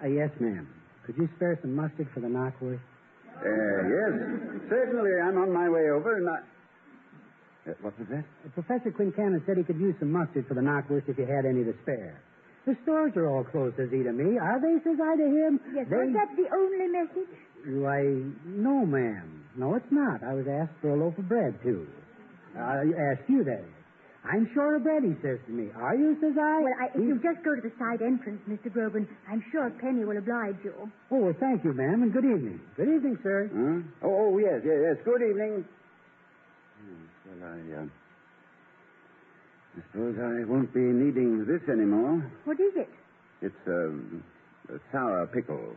Uh, 0.00 0.08
yes, 0.08 0.30
ma'am. 0.40 0.64
Could 1.04 1.18
you 1.18 1.28
spare 1.36 1.58
some 1.60 1.76
mustard 1.76 2.08
for 2.14 2.20
the 2.20 2.28
Knockwurst? 2.32 2.80
Uh, 3.36 3.44
yes, 3.92 4.12
certainly. 4.72 5.10
I'm 5.20 5.36
on 5.36 5.52
my 5.52 5.68
way 5.68 5.90
over, 5.92 6.16
and 6.16 6.30
I... 6.30 6.38
Uh, 7.68 7.74
what 7.82 7.98
was 7.98 8.08
that? 8.08 8.24
Uh, 8.24 8.48
Professor 8.54 8.90
Quincannon 8.90 9.44
said 9.44 9.58
he 9.58 9.64
could 9.64 9.78
use 9.78 9.94
some 10.00 10.12
mustard 10.12 10.46
for 10.48 10.54
the 10.54 10.62
knockwurst 10.62 11.08
if 11.08 11.18
you 11.18 11.26
had 11.26 11.44
any 11.44 11.64
to 11.64 11.74
spare. 11.82 12.22
The 12.64 12.76
stores 12.82 13.12
are 13.16 13.28
all 13.28 13.44
closed, 13.44 13.76
says 13.76 13.90
he 13.92 14.02
to 14.02 14.12
me. 14.12 14.38
Are 14.38 14.58
they, 14.58 14.80
says 14.82 14.96
I 14.96 15.14
to 15.14 15.28
him? 15.28 15.60
Yes, 15.74 15.86
they... 15.90 15.96
was 15.96 16.14
that 16.14 16.32
the 16.34 16.48
only 16.56 16.88
message? 16.88 17.30
Why, 17.66 18.02
no, 18.44 18.86
ma'am. 18.86 19.44
No, 19.56 19.74
it's 19.74 19.90
not. 19.90 20.22
I 20.22 20.34
was 20.34 20.46
asked 20.46 20.78
for 20.80 20.90
a 20.90 20.96
loaf 20.96 21.18
of 21.18 21.28
bread, 21.28 21.58
too. 21.62 21.86
I 22.56 22.84
asked 23.12 23.28
you 23.28 23.42
that. 23.44 23.64
I'm 24.26 24.48
short 24.54 24.76
of 24.76 24.82
bread, 24.82 25.02
he 25.04 25.14
says 25.22 25.38
to 25.46 25.52
me. 25.52 25.70
Are 25.76 25.94
you, 25.94 26.16
says 26.20 26.34
I? 26.38 26.58
Well, 26.60 26.74
I, 26.80 26.86
if 26.86 26.94
He- 27.00 27.06
you 27.06 27.14
just 27.22 27.44
go 27.44 27.54
to 27.54 27.60
the 27.60 27.70
side 27.78 28.02
entrance, 28.02 28.40
Mr. 28.48 28.72
Grogan, 28.72 29.06
I'm 29.30 29.42
sure 29.52 29.70
Penny 29.80 30.04
will 30.04 30.16
oblige 30.18 30.56
you. 30.64 30.74
Oh, 31.10 31.18
well, 31.30 31.34
thank 31.38 31.62
you, 31.64 31.72
ma'am, 31.72 32.02
and 32.02 32.12
good 32.12 32.24
evening. 32.24 32.60
Good 32.76 32.88
evening, 32.88 33.18
sir. 33.22 33.48
Huh? 33.54 34.06
Oh, 34.08 34.34
oh, 34.34 34.38
yes, 34.38 34.62
yes, 34.64 34.78
yes. 34.82 34.96
Good 35.04 35.22
evening. 35.22 35.64
Hmm, 36.82 37.40
Well, 37.40 37.50
I, 37.50 37.82
uh, 37.82 37.86
I 39.78 39.80
suppose 39.92 40.16
I 40.18 40.44
won't 40.50 40.72
be 40.74 40.80
needing 40.80 41.44
this 41.46 41.62
anymore. 41.70 42.30
What 42.44 42.58
is 42.58 42.72
it? 42.74 42.88
It's 43.42 43.62
um, 43.68 44.24
a 44.70 44.78
sour 44.90 45.26
pickle. 45.28 45.76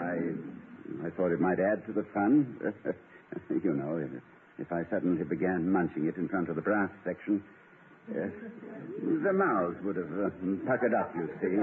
I, 0.00 0.16
I 1.04 1.10
thought 1.10 1.32
it 1.32 1.40
might 1.40 1.60
add 1.60 1.84
to 1.86 1.92
the 1.92 2.04
fun. 2.14 2.58
you 3.50 3.72
know, 3.74 3.96
if, 3.96 4.10
if 4.58 4.72
I 4.72 4.82
suddenly 4.90 5.24
began 5.24 5.70
munching 5.70 6.06
it 6.06 6.16
in 6.16 6.28
front 6.28 6.48
of 6.48 6.56
the 6.56 6.62
brass 6.62 6.90
section, 7.04 7.42
uh, 8.10 8.26
the 9.22 9.32
mouths 9.32 9.76
would 9.84 9.96
have 9.96 10.10
uh, 10.10 10.30
puckered 10.66 10.94
up, 10.94 11.14
you 11.14 11.28
see. 11.40 11.54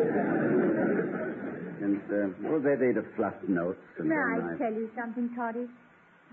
and, 1.84 2.02
uh, 2.10 2.30
well, 2.50 2.60
they, 2.62 2.76
they'd 2.76 2.96
have 2.96 3.08
fluffed 3.16 3.48
notes. 3.50 3.80
And 4.00 4.10
May 4.10 4.16
I 4.16 4.54
I- 4.54 4.58
tell 4.58 4.74
you 4.74 4.90
something, 4.96 5.30
Toddy? 5.36 5.68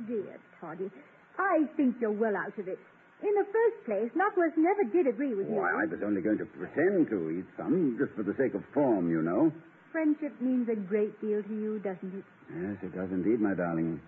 Dear 0.07 0.39
Toddy, 0.61 0.91
I 1.39 1.65
think 1.77 1.97
you're 2.01 2.11
well 2.13 2.37
out 2.37 2.57
of 2.59 2.69
it. 2.69 2.79
In 3.23 3.31
the 3.35 3.47
first 3.47 3.85
place, 3.87 4.11
Knockwurst 4.15 4.57
never 4.57 4.85
did 4.85 5.07
agree 5.07 5.35
with 5.35 5.49
you. 5.49 5.55
Why, 5.55 5.71
I 5.71 5.87
was 5.87 6.01
only 6.05 6.21
going 6.21 6.39
to 6.39 6.45
pretend 6.47 7.09
to 7.11 7.31
eat 7.31 7.47
some, 7.57 7.97
just 7.99 8.13
for 8.15 8.23
the 8.23 8.35
sake 8.37 8.55
of 8.55 8.63
form, 8.75 9.09
you 9.11 9.23
know. 9.23 9.53
Friendship 9.95 10.35
means 10.41 10.69
a 10.69 10.75
great 10.75 11.21
deal 11.21 11.41
to 11.41 11.55
you, 11.55 11.79
doesn't 11.79 12.19
it? 12.19 12.25
Yes, 12.51 12.77
it 12.83 12.97
does 12.97 13.13
indeed, 13.13 13.39
my 13.39 13.55
darling. 13.55 14.01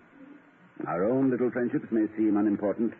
Our 0.85 1.05
own 1.05 1.31
little 1.31 1.49
friendships 1.49 1.87
may 1.91 2.07
seem 2.17 2.35
unimportant, 2.35 2.91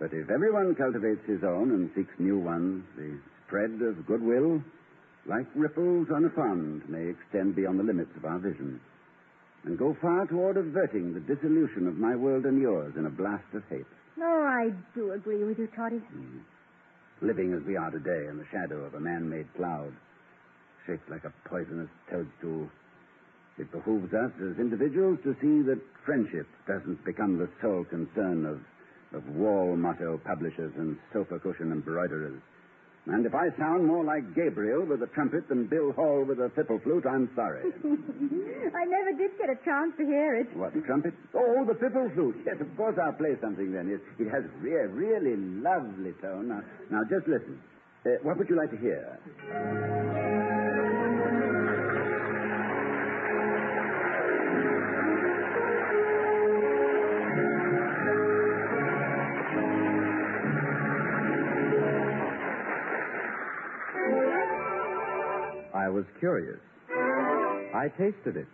but 0.00 0.14
if 0.14 0.30
everyone 0.30 0.74
cultivates 0.74 1.20
his 1.26 1.44
own 1.44 1.70
and 1.70 1.90
seeks 1.94 2.18
new 2.18 2.38
ones, 2.38 2.82
the 2.96 3.12
spread 3.46 3.82
of 3.82 4.06
goodwill, 4.06 4.64
like 5.26 5.44
ripples 5.54 6.08
on 6.10 6.24
a 6.24 6.30
pond, 6.30 6.88
may 6.88 7.10
extend 7.10 7.54
beyond 7.54 7.78
the 7.78 7.84
limits 7.84 8.16
of 8.16 8.24
our 8.24 8.38
vision 8.38 8.80
and 9.64 9.76
go 9.76 9.94
far 10.00 10.26
toward 10.26 10.56
averting 10.56 11.12
the 11.12 11.20
dissolution 11.20 11.86
of 11.86 11.98
my 11.98 12.16
world 12.16 12.46
and 12.46 12.58
yours 12.58 12.94
in 12.96 13.04
a 13.04 13.10
blast 13.10 13.52
of 13.52 13.62
hate. 13.68 13.84
Oh, 14.18 14.42
I 14.48 14.72
do 14.94 15.12
agree 15.12 15.44
with 15.44 15.58
you, 15.58 15.68
Toddy. 15.76 15.98
Hmm. 15.98 16.38
living 17.20 17.52
as 17.52 17.62
we 17.66 17.76
are 17.76 17.90
today 17.90 18.28
in 18.30 18.38
the 18.38 18.46
shadow 18.50 18.84
of 18.86 18.94
a 18.94 19.00
man-made 19.00 19.52
cloud, 19.56 19.92
like 21.10 21.24
a 21.24 21.32
poisonous 21.48 21.88
toadstool. 22.10 22.68
It 23.58 23.70
behooves 23.72 24.14
us 24.14 24.30
as 24.40 24.58
individuals 24.58 25.18
to 25.24 25.34
see 25.40 25.62
that 25.68 25.80
friendship 26.06 26.46
doesn't 26.66 27.04
become 27.04 27.38
the 27.38 27.48
sole 27.60 27.84
concern 27.84 28.46
of, 28.46 28.60
of 29.16 29.26
wall 29.34 29.76
motto 29.76 30.18
publishers 30.24 30.72
and 30.78 30.96
sofa 31.12 31.38
cushion 31.40 31.72
embroiderers. 31.72 32.40
And 33.06 33.24
if 33.24 33.34
I 33.34 33.48
sound 33.58 33.86
more 33.86 34.04
like 34.04 34.34
Gabriel 34.34 34.84
with 34.84 35.02
a 35.02 35.06
trumpet 35.08 35.48
than 35.48 35.66
Bill 35.66 35.92
Hall 35.92 36.24
with 36.28 36.38
a 36.40 36.50
fipple 36.52 36.82
flute, 36.82 37.06
I'm 37.08 37.30
sorry. 37.34 37.62
I 37.82 38.84
never 38.84 39.12
did 39.16 39.32
get 39.38 39.48
a 39.48 39.56
chance 39.64 39.92
to 39.96 40.04
hear 40.04 40.36
it. 40.36 40.54
What, 40.54 40.74
the 40.74 40.80
trumpet? 40.82 41.14
Oh, 41.34 41.64
the 41.64 41.72
fipple 41.74 42.12
flute. 42.14 42.36
Yes, 42.44 42.56
of 42.60 42.68
course 42.76 42.96
I'll 43.02 43.14
play 43.14 43.34
something 43.40 43.72
then. 43.72 43.88
It, 43.88 44.02
it 44.22 44.30
has 44.30 44.44
a 44.44 44.52
re- 44.60 44.86
really 44.92 45.36
lovely 45.36 46.12
tone. 46.20 46.48
Now, 46.48 46.60
now 46.90 47.00
just 47.08 47.26
listen. 47.26 47.58
Uh, 48.04 48.10
what 48.22 48.36
would 48.36 48.48
you 48.48 48.56
like 48.56 48.70
to 48.70 48.76
hear? 48.76 50.37
Was 65.98 66.06
curious. 66.20 66.60
I 67.74 67.88
tasted 67.98 68.36
it. 68.36 68.46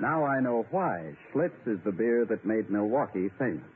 Now 0.00 0.24
I 0.24 0.38
know 0.38 0.64
why 0.70 1.16
Schlitz 1.32 1.66
is 1.66 1.80
the 1.84 1.90
beer 1.90 2.24
that 2.26 2.46
made 2.46 2.70
Milwaukee 2.70 3.28
famous. 3.40 3.66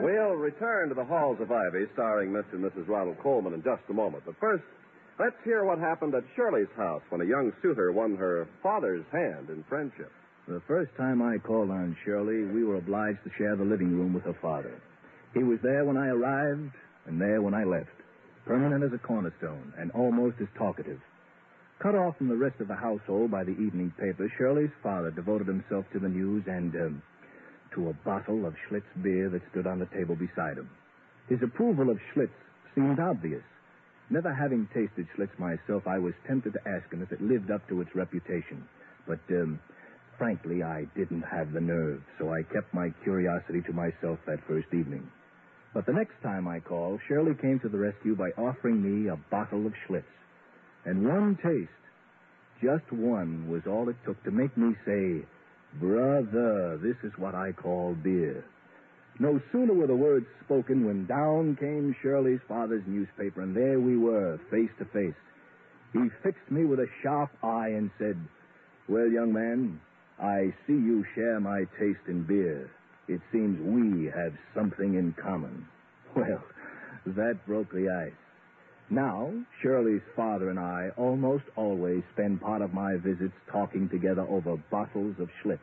We'll 0.00 0.32
return 0.32 0.88
to 0.88 0.94
the 0.94 1.04
Halls 1.04 1.36
of 1.42 1.52
Ivy, 1.52 1.84
starring 1.92 2.30
Mr. 2.30 2.54
and 2.54 2.64
Mrs. 2.64 2.88
Ronald 2.88 3.18
Colman, 3.22 3.52
in 3.52 3.62
just 3.62 3.82
a 3.90 3.92
moment. 3.92 4.22
But 4.24 4.36
first, 4.40 4.64
let's 5.20 5.36
hear 5.44 5.62
what 5.62 5.78
happened 5.78 6.14
at 6.14 6.24
Shirley's 6.34 6.72
house 6.74 7.02
when 7.10 7.20
a 7.20 7.26
young 7.26 7.52
suitor 7.60 7.92
won 7.92 8.16
her 8.16 8.48
father's 8.62 9.04
hand 9.12 9.50
in 9.50 9.62
friendship. 9.68 10.10
The 10.46 10.62
first 10.66 10.90
time 10.96 11.20
I 11.20 11.36
called 11.36 11.68
on 11.68 11.94
Shirley, 12.02 12.44
we 12.46 12.64
were 12.64 12.76
obliged 12.76 13.18
to 13.24 13.30
share 13.36 13.56
the 13.56 13.64
living 13.64 13.90
room 13.94 14.14
with 14.14 14.24
her 14.24 14.38
father. 14.40 14.80
He 15.34 15.44
was 15.44 15.58
there 15.62 15.84
when 15.84 15.98
I 15.98 16.06
arrived 16.08 16.72
and 17.04 17.20
there 17.20 17.42
when 17.42 17.52
I 17.52 17.64
left, 17.64 17.90
permanent 18.48 18.82
as 18.82 18.92
a 18.94 19.06
cornerstone 19.06 19.74
and 19.76 19.92
almost 19.92 20.36
as 20.40 20.48
talkative. 20.56 20.98
Cut 21.80 21.94
off 21.94 22.16
from 22.16 22.28
the 22.28 22.36
rest 22.36 22.58
of 22.60 22.66
the 22.66 22.74
household 22.74 23.30
by 23.30 23.44
the 23.44 23.52
evening 23.52 23.92
paper, 24.00 24.32
Shirley's 24.38 24.72
father 24.82 25.10
devoted 25.10 25.46
himself 25.46 25.84
to 25.92 26.00
the 26.00 26.08
news 26.08 26.42
and 26.48 26.74
um, 26.74 27.02
to 27.74 27.90
a 27.90 27.92
bottle 28.08 28.46
of 28.46 28.54
Schlitz 28.66 28.88
beer 29.02 29.28
that 29.28 29.42
stood 29.50 29.66
on 29.66 29.78
the 29.78 29.86
table 29.94 30.16
beside 30.16 30.56
him. 30.56 30.70
His 31.28 31.42
approval 31.42 31.90
of 31.90 31.98
Schlitz 32.10 32.32
seemed 32.74 32.98
obvious. 32.98 33.44
Never 34.08 34.32
having 34.32 34.66
tasted 34.72 35.06
Schlitz 35.14 35.38
myself, 35.38 35.86
I 35.86 35.98
was 35.98 36.14
tempted 36.26 36.54
to 36.54 36.68
ask 36.68 36.90
him 36.90 37.02
if 37.02 37.12
it 37.12 37.20
lived 37.20 37.50
up 37.50 37.68
to 37.68 37.82
its 37.82 37.94
reputation. 37.94 38.66
But, 39.06 39.20
um, 39.28 39.60
frankly, 40.16 40.62
I 40.62 40.86
didn't 40.96 41.22
have 41.30 41.52
the 41.52 41.60
nerve, 41.60 42.00
so 42.18 42.32
I 42.32 42.42
kept 42.44 42.72
my 42.72 42.88
curiosity 43.04 43.60
to 43.68 43.72
myself 43.74 44.18
that 44.26 44.40
first 44.48 44.68
evening. 44.72 45.06
But 45.74 45.86
the 45.86 45.92
next 45.92 46.14
time 46.22 46.48
I 46.48 46.60
called, 46.60 47.00
Shirley 47.06 47.34
came 47.34 47.60
to 47.60 47.68
the 47.68 47.78
rescue 47.78 48.16
by 48.16 48.30
offering 48.38 48.82
me 48.82 49.08
a 49.08 49.16
bottle 49.30 49.66
of 49.66 49.72
Schlitz. 49.86 50.04
And 50.84 51.06
one 51.06 51.36
taste, 51.42 51.70
just 52.62 52.90
one, 52.90 53.48
was 53.48 53.62
all 53.66 53.88
it 53.88 53.96
took 54.04 54.22
to 54.24 54.30
make 54.30 54.56
me 54.56 54.74
say, 54.86 55.24
Brother, 55.74 56.78
this 56.78 56.96
is 57.04 57.12
what 57.18 57.34
I 57.34 57.52
call 57.52 57.94
beer. 57.94 58.44
No 59.20 59.40
sooner 59.52 59.74
were 59.74 59.86
the 59.86 59.94
words 59.96 60.26
spoken 60.44 60.86
when 60.86 61.06
down 61.06 61.56
came 61.56 61.94
Shirley's 62.02 62.40
father's 62.48 62.84
newspaper, 62.86 63.42
and 63.42 63.54
there 63.54 63.80
we 63.80 63.96
were, 63.96 64.38
face 64.50 64.70
to 64.78 64.84
face. 64.86 65.14
He 65.92 66.08
fixed 66.22 66.50
me 66.50 66.64
with 66.64 66.78
a 66.78 66.88
sharp 67.02 67.30
eye 67.42 67.68
and 67.68 67.90
said, 67.98 68.16
Well, 68.88 69.08
young 69.08 69.32
man, 69.32 69.80
I 70.20 70.54
see 70.66 70.74
you 70.74 71.04
share 71.14 71.40
my 71.40 71.64
taste 71.78 72.06
in 72.06 72.24
beer. 72.24 72.70
It 73.08 73.20
seems 73.32 73.58
we 73.60 74.06
have 74.14 74.32
something 74.54 74.94
in 74.94 75.14
common. 75.22 75.66
Well, 76.16 76.42
that 77.06 77.46
broke 77.46 77.70
the 77.70 77.88
ice. 77.88 78.18
Now, 78.90 79.30
Shirley's 79.62 80.02
father 80.16 80.48
and 80.48 80.58
I 80.58 80.88
almost 80.96 81.44
always 81.54 82.02
spend 82.14 82.40
part 82.40 82.62
of 82.62 82.72
my 82.72 82.96
visits 82.96 83.34
talking 83.52 83.88
together 83.88 84.22
over 84.22 84.56
bottles 84.70 85.14
of 85.20 85.28
Schlitz. 85.42 85.58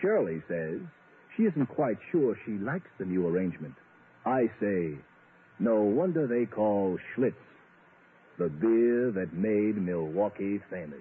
Shirley 0.00 0.42
says 0.48 0.80
she 1.36 1.44
isn't 1.44 1.66
quite 1.66 1.98
sure 2.10 2.36
she 2.44 2.52
likes 2.52 2.88
the 2.98 3.04
new 3.04 3.28
arrangement. 3.28 3.74
I 4.24 4.50
say, 4.58 4.94
no 5.58 5.82
wonder 5.82 6.26
they 6.26 6.46
call 6.46 6.98
Schlitz 7.14 7.34
the 8.38 8.48
beer 8.48 9.10
that 9.12 9.32
made 9.32 9.76
Milwaukee 9.80 10.60
famous. 10.70 11.00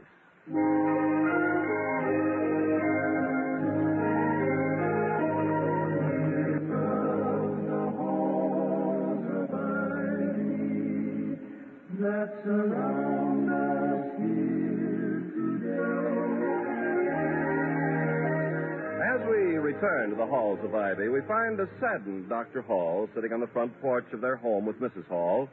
Return 19.75 20.11
to 20.11 20.15
the 20.15 20.25
halls 20.25 20.59
of 20.63 20.73
Ivy, 20.75 21.09
we 21.09 21.21
find 21.27 21.59
a 21.59 21.67
saddened 21.81 22.29
Dr. 22.29 22.61
Hall 22.61 23.09
sitting 23.15 23.33
on 23.33 23.39
the 23.39 23.47
front 23.47 23.73
porch 23.81 24.05
of 24.13 24.21
their 24.21 24.35
home 24.35 24.65
with 24.65 24.79
Mrs. 24.79 25.07
Hall, 25.07 25.49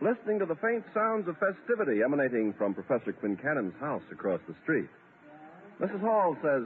listening 0.00 0.38
to 0.38 0.46
the 0.46 0.54
faint 0.56 0.84
sounds 0.94 1.26
of 1.28 1.36
festivity 1.38 2.02
emanating 2.02 2.54
from 2.56 2.74
Professor 2.74 3.12
Quincannon's 3.12 3.74
house 3.80 4.04
across 4.12 4.40
the 4.46 4.54
street. 4.62 4.88
Mrs. 5.80 6.00
Hall 6.00 6.36
says, 6.42 6.62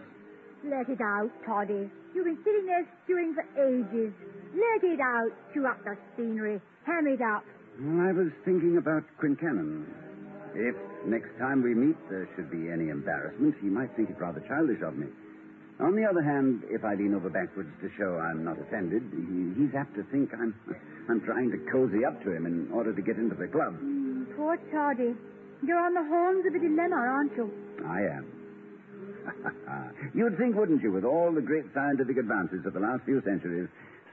Let 0.63 0.89
it 0.89 1.01
out, 1.01 1.31
Toddy. 1.47 1.91
You've 2.15 2.27
been 2.27 2.39
sitting 2.45 2.67
there 2.67 2.87
stewing 3.05 3.35
for 3.35 3.49
ages. 3.59 4.13
Let 4.55 4.85
it 4.85 5.01
out. 5.01 5.31
Chew 5.55 5.67
up 5.67 5.83
the 5.85 5.97
scenery. 6.17 6.61
Ham 6.85 7.07
it 7.07 7.23
up. 7.23 7.45
I 7.81 8.13
was 8.13 8.29
thinking 8.45 8.77
about 8.77 9.05
Quincannon. 9.17 9.89
If 10.53 10.77
next 11.07 11.33
time 11.39 11.63
we 11.63 11.73
meet 11.73 11.97
there 12.11 12.29
should 12.37 12.51
be 12.51 12.69
any 12.69 12.91
embarrassment, 12.91 13.57
he 13.63 13.69
might 13.69 13.89
think 13.97 14.11
it 14.11 14.21
rather 14.21 14.45
childish 14.45 14.83
of 14.85 14.97
me. 14.97 15.07
On 15.81 15.97
the 15.97 16.05
other 16.05 16.21
hand, 16.21 16.61
if 16.69 16.85
I 16.85 16.93
lean 16.93 17.15
over 17.15 17.31
backwards 17.31 17.73
to 17.81 17.89
show 17.97 18.21
I'm 18.21 18.45
not 18.45 18.61
offended, 18.61 19.01
he, 19.17 19.57
he's 19.57 19.73
apt 19.73 19.97
to 19.97 20.05
think 20.13 20.29
I'm, 20.37 20.53
I'm 21.09 21.25
trying 21.25 21.49
to 21.53 21.59
cozy 21.73 22.05
up 22.05 22.21
to 22.25 22.37
him 22.37 22.45
in 22.45 22.69
order 22.71 22.93
to 22.93 23.01
get 23.01 23.17
into 23.17 23.35
the 23.35 23.49
club. 23.49 23.73
Mm, 23.81 24.37
poor 24.37 24.61
Toddy. 24.69 25.17
You're 25.65 25.81
on 25.81 25.95
the 25.97 26.05
horns 26.05 26.45
of 26.45 26.53
a 26.53 26.61
dilemma, 26.61 26.97
aren't 26.97 27.33
you? 27.33 27.49
I 27.89 28.01
am. 28.13 28.25
You'd 30.15 30.37
think, 30.37 30.55
wouldn't 30.55 30.83
you, 30.83 30.93
with 30.93 31.05
all 31.05 31.33
the 31.33 31.41
great 31.41 31.65
scientific 31.73 32.19
advances 32.19 32.61
of 32.67 32.75
the 32.75 32.81
last 32.81 33.05
few 33.05 33.23
centuries, 33.25 33.69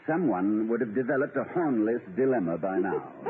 someone 0.07 0.67
would 0.69 0.81
have 0.81 0.95
developed 0.95 1.35
a 1.35 1.43
hornless 1.53 2.01
dilemma 2.15 2.57
by 2.57 2.79
now. 2.79 3.11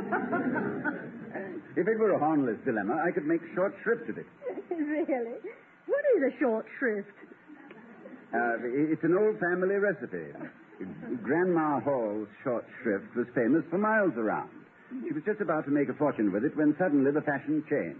if 1.76 1.88
it 1.88 2.00
were 2.00 2.14
a 2.14 2.20
hornless 2.20 2.58
dilemma, 2.64 3.02
I 3.06 3.12
could 3.12 3.26
make 3.26 3.42
short 3.56 3.74
shrift 3.84 4.10
of 4.10 4.18
it. 4.18 4.26
really? 4.70 5.38
What 5.88 6.04
is 6.16 6.34
a 6.34 6.40
short 6.40 6.66
shrift? 6.80 7.10
Uh, 8.34 8.60
it's 8.92 9.04
an 9.04 9.18
old 9.18 9.40
family 9.40 9.76
recipe. 9.76 10.32
Grandma 11.24 11.80
Hall's 11.80 12.28
short 12.44 12.66
shrift 12.84 13.16
was 13.16 13.26
famous 13.34 13.64
for 13.70 13.78
miles 13.78 14.14
around. 14.18 14.50
She 15.08 15.14
was 15.14 15.24
just 15.26 15.42
about 15.42 15.66
to 15.66 15.72
make 15.72 15.90
a 15.90 15.94
fortune 15.94 16.32
with 16.32 16.46
it 16.46 16.56
when 16.56 16.76
suddenly 16.78 17.12
the 17.12 17.22
fashion 17.22 17.64
changed. 17.70 18.00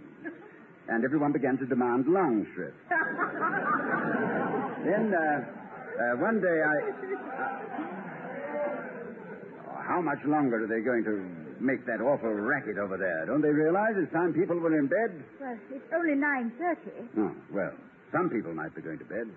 And 0.88 1.04
everyone 1.04 1.32
began 1.32 1.58
to 1.58 1.66
demand 1.66 2.06
long 2.06 2.46
shrift. 2.54 2.76
then, 4.88 5.12
uh, 5.12 5.44
uh, 5.98 6.16
one 6.16 6.40
day 6.40 6.62
I. 6.64 7.97
How 9.88 10.04
much 10.04 10.20
longer 10.28 10.60
are 10.64 10.68
they 10.68 10.84
going 10.84 11.00
to 11.08 11.16
make 11.64 11.86
that 11.88 12.04
awful 12.04 12.28
racket 12.28 12.76
over 12.76 13.00
there? 13.00 13.24
Don't 13.24 13.40
they 13.40 13.48
realize 13.48 13.96
it's 13.96 14.12
time 14.12 14.36
people 14.36 14.60
were 14.60 14.76
in 14.78 14.84
bed? 14.86 15.16
Well, 15.40 15.56
it's 15.72 15.88
only 15.96 16.12
9.30. 16.12 17.08
Oh, 17.16 17.32
well, 17.50 17.72
some 18.12 18.28
people 18.28 18.52
might 18.52 18.76
be 18.76 18.82
going 18.82 18.98
to 19.00 19.08
bed. 19.08 19.32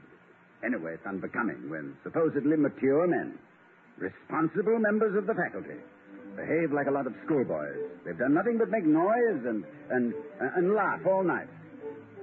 Anyway, 0.60 1.00
it's 1.00 1.08
unbecoming 1.08 1.72
when 1.72 1.96
supposedly 2.03 2.58
mature 2.60 3.08
men, 3.08 3.39
responsible 3.98 4.77
members 4.77 5.15
of 5.15 5.25
the 5.25 5.34
faculty, 5.34 5.79
behave 6.36 6.75
like 6.75 6.88
a 6.88 6.91
lot 6.91 7.08
of 7.08 7.15
schoolboys. 7.24 7.79
They've 8.03 8.20
done 8.20 8.36
nothing 8.36 8.60
but 8.60 8.70
make 8.70 8.84
noise 8.84 9.41
and, 9.48 9.63
and, 9.89 10.13
and 10.60 10.75
laugh 10.75 11.00
all 11.08 11.24
night. 11.24 11.48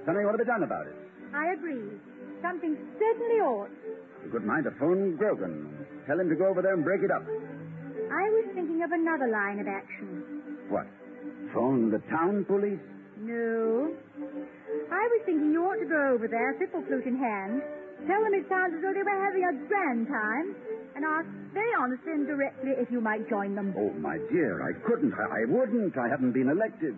Something 0.05 0.23
ought 0.23 0.37
to 0.37 0.37
be 0.37 0.45
done 0.45 0.61
about 0.61 0.85
it. 0.85 0.95
I 1.33 1.53
agree. 1.57 1.97
Something 2.45 2.77
certainly 3.01 3.41
ought. 3.41 3.73
You 4.23 4.29
could 4.31 4.45
mind 4.45 4.65
to 4.65 4.71
phone 4.79 5.17
Grogan. 5.17 5.67
Tell 6.05 6.19
him 6.19 6.29
to 6.29 6.35
go 6.35 6.47
over 6.47 6.61
there 6.61 6.73
and 6.73 6.83
break 6.85 7.01
it 7.01 7.11
up. 7.11 7.25
I 8.11 8.29
was 8.29 8.45
thinking 8.53 8.81
of 8.83 8.91
another 8.91 9.29
line 9.29 9.59
of 9.59 9.67
action. 9.67 10.67
What? 10.69 10.87
Phone 11.53 11.91
the 11.91 11.99
town 12.09 12.45
police? 12.45 12.79
No. 13.21 13.93
I 14.91 15.03
was 15.07 15.21
thinking 15.25 15.51
you 15.51 15.63
ought 15.65 15.79
to 15.79 15.85
go 15.85 16.13
over 16.13 16.27
there, 16.27 16.55
fipple 16.57 16.85
flute 16.87 17.05
in 17.05 17.17
hand, 17.17 17.61
Tell 18.07 18.23
them 18.23 18.33
it 18.33 18.47
sounds 18.47 18.71
as 18.75 18.81
though 18.81 18.93
they 18.95 19.03
were 19.03 19.19
having 19.19 19.43
a 19.43 19.53
grand 19.67 20.07
time, 20.07 20.55
and 20.95 21.03
ask 21.03 21.27
very 21.51 21.73
honestly 21.75 22.13
and 22.13 22.27
directly 22.27 22.71
if 22.79 22.87
you 22.91 23.01
might 23.01 23.27
join 23.27 23.55
them. 23.55 23.73
Oh, 23.75 23.91
my 23.99 24.17
dear, 24.31 24.63
I 24.63 24.71
couldn't. 24.87 25.13
I, 25.13 25.43
I 25.43 25.45
wouldn't. 25.47 25.97
I 25.97 26.07
haven't 26.07 26.31
been 26.31 26.47
elected. 26.47 26.95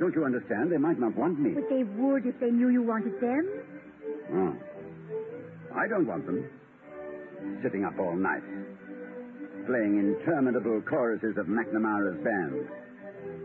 Don't 0.00 0.14
you 0.14 0.24
understand? 0.24 0.72
They 0.72 0.78
might 0.82 0.98
not 0.98 1.14
want 1.16 1.38
me. 1.38 1.50
But 1.54 1.68
they 1.70 1.84
would 1.84 2.26
if 2.26 2.38
they 2.40 2.50
knew 2.50 2.70
you 2.70 2.82
wanted 2.82 3.20
them. 3.20 3.46
Oh. 4.34 4.56
I 5.76 5.86
don't 5.86 6.06
want 6.06 6.26
them. 6.26 6.44
Sitting 7.62 7.84
up 7.84 7.98
all 7.98 8.16
night, 8.16 8.42
playing 9.66 9.98
interminable 9.98 10.82
choruses 10.88 11.36
of 11.36 11.46
McNamara's 11.46 12.22
band. 12.24 12.68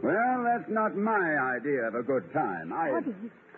Well, 0.04 0.44
that's 0.46 0.70
not 0.70 0.96
my 0.96 1.56
idea 1.58 1.88
of 1.88 1.96
a 1.96 2.04
good 2.04 2.32
time. 2.34 2.74
I. 2.74 3.02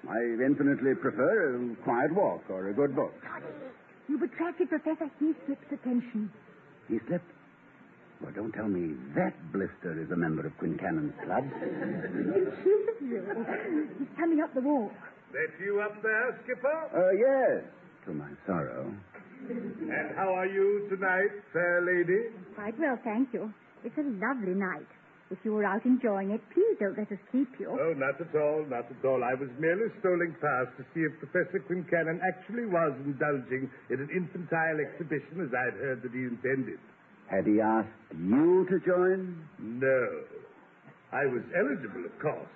I 0.07 0.15
infinitely 0.39 0.95
prefer 0.95 1.55
a 1.57 1.75
quiet 1.83 2.15
walk 2.15 2.43
or 2.49 2.69
a 2.69 2.73
good 2.73 2.95
book. 2.95 3.13
You've 4.07 4.21
attracted 4.21 4.69
Professor 4.69 5.11
Heathcliff's 5.19 5.71
attention. 5.71 6.31
Heathcliff? 6.89 7.21
Well, 8.21 8.31
don't 8.33 8.51
tell 8.51 8.67
me 8.67 8.95
that 9.15 9.33
blister 9.51 10.01
is 10.01 10.09
a 10.11 10.15
member 10.15 10.45
of 10.47 10.57
Quincannon's 10.57 11.13
club. 11.23 11.43
He's 13.99 14.07
coming 14.17 14.41
up 14.41 14.53
the 14.53 14.61
walk. 14.61 14.91
That 15.31 15.51
you 15.63 15.79
up 15.81 16.01
there, 16.01 16.39
Skipper? 16.43 16.89
Uh, 16.95 17.11
yes, 17.11 17.63
to 18.05 18.13
my 18.13 18.29
sorrow. 18.47 18.91
And 19.47 20.15
how 20.15 20.35
are 20.35 20.45
you 20.45 20.87
tonight, 20.89 21.31
fair 21.53 21.81
lady? 21.81 22.35
Quite 22.55 22.77
well, 22.77 22.99
thank 23.03 23.33
you. 23.33 23.53
It's 23.83 23.97
a 23.97 24.03
lovely 24.19 24.53
night. 24.53 24.87
If 25.31 25.37
you 25.45 25.53
were 25.53 25.63
out 25.63 25.85
enjoying 25.85 26.31
it, 26.31 26.41
please 26.53 26.75
don't 26.79 26.97
let 26.97 27.11
us 27.11 27.21
keep 27.31 27.47
you. 27.59 27.69
Oh, 27.69 27.93
not 27.93 28.19
at 28.19 28.33
all, 28.35 28.65
not 28.67 28.89
at 28.89 29.05
all. 29.05 29.23
I 29.23 29.37
was 29.37 29.47
merely 29.59 29.93
strolling 29.99 30.35
past 30.41 30.73
to 30.77 30.83
see 30.93 31.05
if 31.05 31.13
Professor 31.21 31.61
Quincannon 31.69 32.19
actually 32.25 32.65
was 32.65 32.97
indulging 33.05 33.69
in 33.89 33.97
an 34.01 34.09
infantile 34.09 34.77
exhibition 34.81 35.45
as 35.45 35.53
I'd 35.53 35.77
heard 35.77 36.01
that 36.01 36.11
he 36.11 36.25
intended. 36.25 36.81
Had 37.29 37.45
he 37.45 37.61
asked 37.61 37.93
you 38.17 38.65
to 38.73 38.77
join? 38.81 39.37
No. 39.61 40.01
I 41.13 41.25
was 41.29 41.45
eligible, 41.53 42.05
of 42.05 42.15
course. 42.19 42.49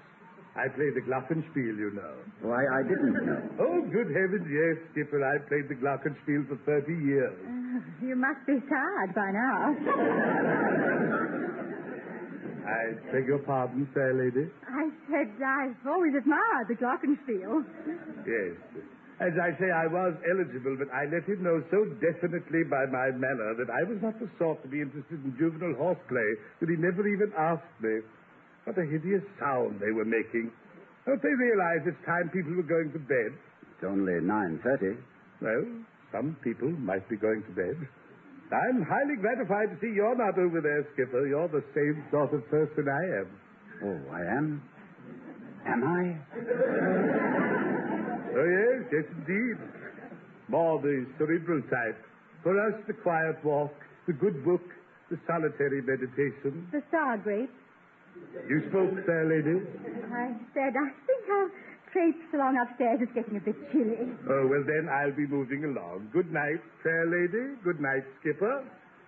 I 0.55 0.69
played 0.69 0.93
the 0.93 1.01
Glockenspiel, 1.01 1.77
you 1.81 1.91
know. 1.97 2.13
Why, 2.45 2.61
I 2.61 2.83
didn't 2.83 3.25
know. 3.25 3.41
Oh, 3.59 3.81
good 3.89 4.13
heavens, 4.13 4.45
yes, 4.45 4.77
Skipper. 4.93 5.25
I 5.25 5.41
played 5.49 5.65
the 5.67 5.73
Glockenspiel 5.75 6.45
for 6.47 6.57
30 6.65 6.93
years. 6.93 7.33
Uh, 7.33 7.81
you 8.05 8.15
must 8.15 8.45
be 8.45 8.61
tired 8.69 9.15
by 9.15 9.31
now. 9.33 9.73
I 12.63 12.95
beg 13.11 13.27
your 13.27 13.39
pardon, 13.39 13.87
fair 13.93 14.13
lady? 14.13 14.47
I 14.69 14.87
said 15.11 15.35
I've 15.43 15.75
always 15.85 16.15
admired 16.15 16.71
the 16.71 16.75
glockenspiel. 16.79 17.65
Yes. 18.23 18.55
As 19.19 19.33
I 19.35 19.51
say, 19.59 19.69
I 19.69 19.87
was 19.87 20.15
eligible, 20.25 20.75
but 20.79 20.87
I 20.91 21.05
let 21.11 21.27
him 21.27 21.43
know 21.43 21.61
so 21.69 21.85
definitely 21.99 22.63
by 22.63 22.87
my 22.87 23.11
manner 23.11 23.53
that 23.59 23.69
I 23.69 23.83
was 23.83 24.01
not 24.01 24.17
the 24.19 24.29
sort 24.39 24.63
to 24.63 24.67
be 24.67 24.81
interested 24.81 25.19
in 25.23 25.35
juvenile 25.37 25.75
horseplay 25.75 26.29
that 26.59 26.69
he 26.69 26.75
never 26.79 27.05
even 27.07 27.31
asked 27.37 27.67
me. 27.83 27.99
What 28.63 28.77
a 28.77 28.85
hideous 28.85 29.23
sound 29.39 29.79
they 29.79 29.91
were 29.91 30.05
making. 30.05 30.51
Don't 31.05 31.21
they 31.21 31.35
realize 31.35 31.83
it's 31.85 31.99
time 32.05 32.29
people 32.31 32.55
were 32.55 32.63
going 32.63 32.91
to 32.93 32.99
bed? 32.99 33.35
It's 33.75 33.83
only 33.83 34.13
9.30. 34.23 34.95
Well, 35.41 35.65
some 36.11 36.37
people 36.43 36.69
might 36.71 37.07
be 37.09 37.17
going 37.17 37.43
to 37.43 37.51
bed. 37.51 37.75
I'm 38.53 38.83
highly 38.83 39.17
gratified 39.19 39.73
to 39.73 39.77
see 39.81 39.91
you're 39.95 40.15
not 40.15 40.37
over 40.37 40.61
there, 40.61 40.87
Skipper. 40.93 41.27
You're 41.27 41.47
the 41.49 41.63
same 41.75 42.05
sort 42.11 42.33
of 42.33 42.47
person 42.49 42.87
I 42.87 43.03
am. 43.19 43.27
Oh, 43.83 43.99
I 44.13 44.21
am? 44.37 44.61
Am 45.65 45.83
I? 45.83 46.15
oh, 48.37 48.47
yes, 48.47 48.85
yes, 48.93 49.05
indeed. 49.17 49.57
More 50.47 50.79
the 50.79 51.05
cerebral 51.17 51.61
type. 51.63 51.97
For 52.43 52.59
us, 52.59 52.79
the 52.87 52.93
quiet 52.93 53.43
walk, 53.43 53.73
the 54.07 54.13
good 54.13 54.45
book, 54.45 54.61
the 55.09 55.17
solitary 55.25 55.81
meditation. 55.81 56.67
The 56.71 56.83
star 56.89 57.17
grape. 57.17 57.49
You 58.47 58.59
spoke, 58.69 58.93
fair 59.05 59.25
lady. 59.25 59.61
I 60.11 60.33
said, 60.53 60.73
I 60.75 60.89
think 61.07 61.23
I'll 61.31 61.49
traipse 61.91 62.27
along 62.33 62.57
upstairs. 62.57 62.99
It's 63.01 63.13
getting 63.13 63.37
a 63.37 63.39
bit 63.39 63.55
chilly. 63.71 64.09
Oh, 64.29 64.47
well, 64.47 64.63
then 64.65 64.89
I'll 64.91 65.15
be 65.15 65.25
moving 65.27 65.63
along. 65.65 66.09
Good 66.11 66.31
night, 66.31 66.61
fair 66.83 67.05
lady. 67.05 67.55
Good 67.63 67.79
night, 67.79 68.03
Skipper. 68.19 68.63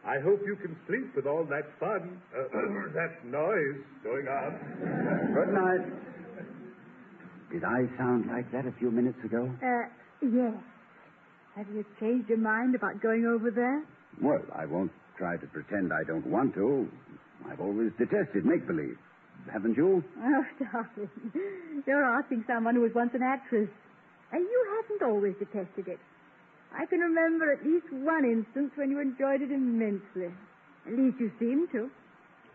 I 0.05 0.19
hope 0.19 0.41
you 0.45 0.55
can 0.55 0.75
sleep 0.87 1.15
with 1.15 1.25
all 1.25 1.45
that 1.45 1.65
fun, 1.79 2.21
uh, 2.37 2.43
that 2.93 3.25
noise 3.25 3.81
going 4.03 4.27
on. 4.27 4.51
Good 5.33 5.53
night. 5.53 5.85
Did 7.51 7.63
I 7.63 7.85
sound 7.97 8.27
like 8.27 8.51
that 8.51 8.65
a 8.67 8.71
few 8.79 8.91
minutes 8.91 9.17
ago? 9.23 9.49
Uh, 9.63 9.89
yes. 10.21 10.53
Have 11.55 11.67
you 11.73 11.85
changed 11.99 12.29
your 12.29 12.37
mind 12.37 12.75
about 12.75 13.01
going 13.01 13.25
over 13.25 13.49
there? 13.49 13.83
Well, 14.21 14.41
I 14.53 14.65
won't 14.65 14.91
try 15.17 15.37
to 15.37 15.47
pretend 15.47 15.91
I 15.93 16.03
don't 16.03 16.25
want 16.27 16.53
to. 16.55 16.87
I've 17.49 17.59
always 17.59 17.91
detested 17.97 18.45
make 18.45 18.67
believe 18.67 18.97
haven't 19.51 19.77
you? 19.77 20.03
Oh, 20.19 20.43
darling. 20.71 21.09
You're 21.85 22.03
asking 22.03 22.43
someone 22.47 22.75
who 22.75 22.81
was 22.81 22.91
once 22.95 23.11
an 23.13 23.21
actress. 23.23 23.69
And 24.31 24.41
you 24.41 24.81
haven't 24.81 25.05
always 25.07 25.35
detested 25.39 25.87
it. 25.87 25.99
I 26.73 26.85
can 26.87 26.99
remember 26.99 27.53
at 27.53 27.63
least 27.65 27.85
one 27.91 28.25
instance 28.25 28.71
when 28.75 28.91
you 28.91 28.99
enjoyed 28.99 29.41
it 29.41 29.51
immensely. 29.51 30.33
At 30.85 30.93
least 30.93 31.17
you 31.19 31.31
seemed 31.39 31.69
to. 31.71 31.89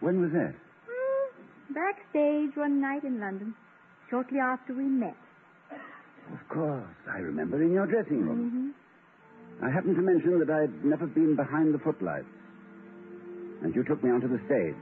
When 0.01 0.20
was 0.20 0.33
that? 0.33 0.55
Mm, 0.55 1.75
backstage 1.75 2.57
one 2.57 2.81
night 2.81 3.05
in 3.05 3.20
London, 3.20 3.55
shortly 4.11 4.38
after 4.38 4.75
we 4.75 4.85
met. 4.85 5.16
Of 6.33 6.49
course. 6.49 6.85
I 7.11 7.18
remember 7.18 7.62
in 7.62 7.73
your 7.73 7.87
dressing 7.87 8.23
room. 8.23 8.75
Mm-hmm. 9.61 9.66
I 9.66 9.70
happened 9.70 9.96
to 9.96 10.03
mention 10.03 10.38
that 10.40 10.51
I'd 10.51 10.85
never 10.85 11.07
been 11.07 11.37
behind 11.37 11.73
the 11.75 11.79
footlights. 11.79 12.27
And 13.62 13.75
you 13.75 13.85
took 13.85 14.03
me 14.03 14.11
onto 14.11 14.29
the 14.29 14.40
stage. 14.46 14.75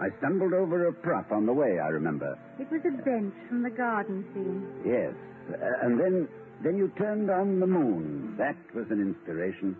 I 0.00 0.08
stumbled 0.18 0.52
over 0.52 0.88
a 0.88 0.92
prop 0.92 1.32
on 1.32 1.46
the 1.46 1.52
way, 1.52 1.78
I 1.78 1.88
remember. 1.88 2.38
It 2.58 2.70
was 2.70 2.80
a 2.84 3.02
bench 3.02 3.34
from 3.48 3.62
the 3.62 3.70
garden 3.70 4.24
scene. 4.34 4.66
Yes. 4.84 5.14
Uh, 5.48 5.86
and 5.86 5.98
then, 5.98 6.28
then 6.62 6.76
you 6.76 6.92
turned 6.98 7.30
on 7.30 7.60
the 7.60 7.66
moon. 7.66 8.36
That 8.36 8.56
was 8.74 8.86
an 8.90 9.00
inspiration. 9.00 9.76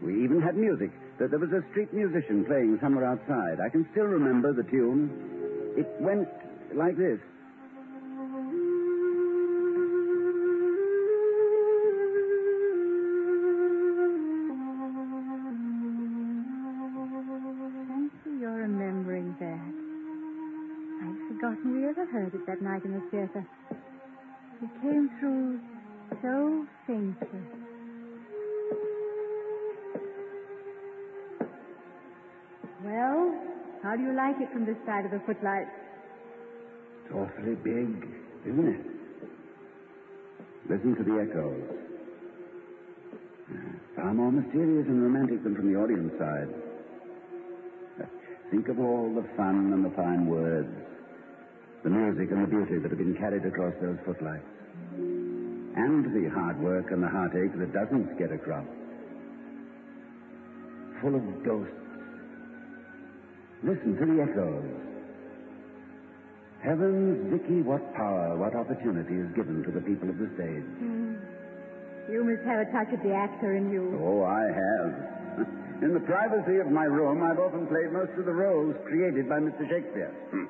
We 0.00 0.24
even 0.24 0.40
had 0.40 0.56
music. 0.56 0.90
There 1.18 1.28
was 1.28 1.52
a 1.52 1.60
street 1.70 1.92
musician 1.92 2.46
playing 2.46 2.78
somewhere 2.80 3.04
outside. 3.04 3.60
I 3.60 3.68
can 3.68 3.86
still 3.92 4.08
remember 4.08 4.54
the 4.54 4.64
tune. 4.64 5.12
It 5.76 5.86
went 6.00 6.28
like 6.74 6.96
this. 6.96 7.20
Heard 22.12 22.34
it 22.34 22.46
that 22.46 22.60
night 22.60 22.84
in 22.84 22.92
the 22.92 23.02
theater. 23.10 23.46
It 24.62 24.70
came 24.82 25.10
through 25.20 25.60
so 26.22 26.66
faintly. 26.86 27.40
Well, 32.84 33.34
how 33.82 33.96
do 33.96 34.02
you 34.02 34.14
like 34.16 34.36
it 34.40 34.52
from 34.52 34.66
this 34.66 34.76
side 34.86 35.04
of 35.04 35.12
the 35.12 35.20
footlights? 35.26 35.70
It's 37.04 37.14
awfully 37.14 37.54
big, 37.54 38.08
isn't 38.46 38.68
it? 38.68 38.80
Listen 40.68 40.96
to 40.96 41.04
the 41.04 41.20
echoes. 41.20 41.62
Uh, 43.50 43.56
far 43.96 44.14
more 44.14 44.32
mysterious 44.32 44.86
and 44.88 45.02
romantic 45.02 45.42
than 45.42 45.54
from 45.54 45.72
the 45.72 45.78
audience 45.78 46.12
side. 46.18 46.48
Think 48.50 48.68
of 48.68 48.78
all 48.78 49.12
the 49.14 49.26
fun 49.36 49.72
and 49.72 49.84
the 49.84 49.90
fine 49.96 50.26
words, 50.26 50.74
the 51.82 51.90
music 51.90 52.30
and 52.30 52.44
the 52.44 52.50
beauty 52.50 52.78
that 52.78 52.90
have 52.90 52.98
been 52.98 53.16
carried 53.16 53.44
across 53.44 53.72
those 53.80 53.96
footlights, 54.04 54.44
and 54.96 56.04
the 56.12 56.28
hard 56.30 56.60
work 56.60 56.90
and 56.90 57.02
the 57.02 57.08
heartache 57.08 57.56
that 57.56 57.72
doesn't 57.72 58.18
get 58.18 58.32
across. 58.32 58.66
Full 61.00 61.14
of 61.14 61.24
ghosts. 61.44 61.72
Listen 63.62 63.96
to 63.96 64.04
the 64.04 64.22
echoes. 64.22 64.90
Heavens, 66.60 67.32
Vicky, 67.32 67.62
what 67.62 67.80
power, 67.94 68.36
what 68.36 68.54
opportunity 68.54 69.16
is 69.16 69.32
given 69.32 69.64
to 69.64 69.72
the 69.72 69.80
people 69.80 70.08
of 70.10 70.18
the 70.20 70.28
stage. 70.36 70.68
Hmm. 70.76 71.16
You 72.12 72.24
must 72.24 72.44
have 72.44 72.60
a 72.60 72.68
touch 72.68 72.92
of 72.92 73.00
the 73.00 73.14
actor 73.14 73.56
in 73.56 73.72
you. 73.72 73.96
Oh, 73.96 74.24
I 74.24 74.44
have. 74.52 75.48
In 75.80 75.94
the 75.94 76.04
privacy 76.04 76.60
of 76.60 76.68
my 76.68 76.84
room, 76.84 77.24
I've 77.24 77.38
often 77.38 77.66
played 77.66 77.88
most 77.92 78.12
of 78.18 78.26
the 78.26 78.36
roles 78.36 78.76
created 78.84 79.28
by 79.30 79.40
Mr. 79.40 79.64
Shakespeare. 79.64 80.12
Hmm. 80.28 80.44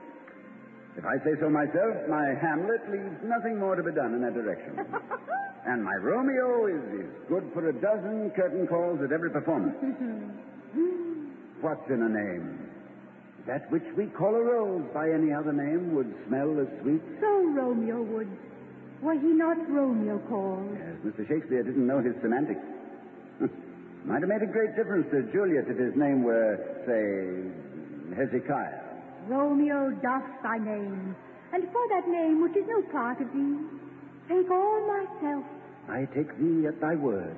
If 0.97 1.05
I 1.05 1.17
say 1.25 1.39
so 1.41 1.49
myself, 1.49 1.95
my 2.09 2.35
Hamlet 2.41 2.83
leaves 2.91 3.23
nothing 3.25 3.59
more 3.59 3.77
to 3.77 3.83
be 3.83 3.93
done 3.93 4.15
in 4.15 4.23
that 4.23 4.35
direction. 4.35 4.75
and 5.67 5.85
my 5.85 5.95
Romeo 5.95 6.67
is, 6.67 6.83
is 7.01 7.11
good 7.29 7.49
for 7.55 7.69
a 7.69 7.73
dozen 7.73 8.31
curtain 8.35 8.67
calls 8.67 9.01
at 9.03 9.13
every 9.13 9.31
performance. 9.31 9.77
What's 11.61 11.89
in 11.91 12.03
a 12.03 12.09
name? 12.09 12.71
That 13.47 13.71
which 13.71 13.85
we 13.97 14.07
call 14.07 14.35
a 14.35 14.43
rose 14.43 14.85
by 14.93 15.11
any 15.11 15.33
other 15.33 15.53
name 15.53 15.95
would 15.95 16.13
smell 16.27 16.59
as 16.61 16.69
sweet. 16.83 17.03
So 17.21 17.29
Romeo 17.55 18.03
would. 18.03 18.29
Were 19.01 19.15
he 19.15 19.29
not 19.29 19.57
Romeo 19.71 20.19
called? 20.29 20.69
Yes, 20.75 20.97
Mr. 21.07 21.27
Shakespeare 21.29 21.63
didn't 21.63 21.87
know 21.87 22.01
his 22.03 22.15
semantics. 22.21 22.61
Might 24.05 24.21
have 24.21 24.29
made 24.29 24.43
a 24.43 24.53
great 24.53 24.77
difference 24.77 25.07
to 25.13 25.23
Juliet 25.33 25.65
if 25.69 25.79
his 25.79 25.97
name 25.97 26.23
were, 26.23 26.59
say, 26.85 28.17
Hezekiah. 28.17 28.90
Romeo 29.29 29.91
doth 30.03 30.25
thy 30.43 30.59
name, 30.59 31.15
and 31.53 31.63
for 31.73 31.85
that 31.91 32.09
name 32.09 32.43
which 32.43 32.57
is 32.57 32.65
no 32.67 32.83
part 32.93 33.21
of 33.21 33.33
thee, 33.33 33.57
take 34.29 34.51
all 34.51 34.87
myself. 34.87 35.45
I 35.89 36.07
take 36.15 36.37
thee 36.39 36.67
at 36.67 36.81
thy 36.81 36.95
word. 36.95 37.37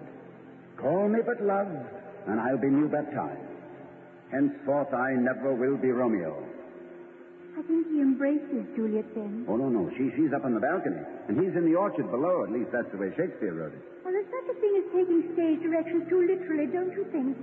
Call 0.76 1.08
me 1.08 1.20
but 1.24 1.42
love, 1.42 1.68
and 2.26 2.40
I'll 2.40 2.58
be 2.58 2.68
new 2.68 2.88
baptized. 2.88 3.40
Henceforth 4.30 4.92
I 4.94 5.12
never 5.12 5.54
will 5.54 5.76
be 5.76 5.90
Romeo. 5.90 6.34
I 7.58 7.62
think 7.62 7.86
he 7.88 8.00
embraces 8.00 8.64
Juliet 8.74 9.04
then. 9.14 9.44
Oh, 9.46 9.56
no, 9.56 9.68
no. 9.68 9.90
She, 9.92 10.08
she's 10.16 10.32
up 10.32 10.44
on 10.44 10.54
the 10.54 10.60
balcony, 10.60 10.96
and 11.28 11.36
he's 11.36 11.52
in 11.54 11.68
the 11.68 11.76
orchard 11.76 12.10
below. 12.10 12.44
At 12.44 12.50
least 12.50 12.72
that's 12.72 12.90
the 12.92 12.96
way 12.96 13.12
Shakespeare 13.12 13.52
wrote 13.52 13.76
it. 13.76 13.82
Well, 14.04 14.12
there's 14.12 14.32
such 14.32 14.56
a 14.56 14.60
thing 14.60 14.72
as 14.80 14.86
taking 14.88 15.20
stage 15.36 15.60
directions 15.60 16.08
too 16.08 16.24
literally, 16.24 16.66
don't 16.66 16.92
you 16.96 17.04
think? 17.12 17.36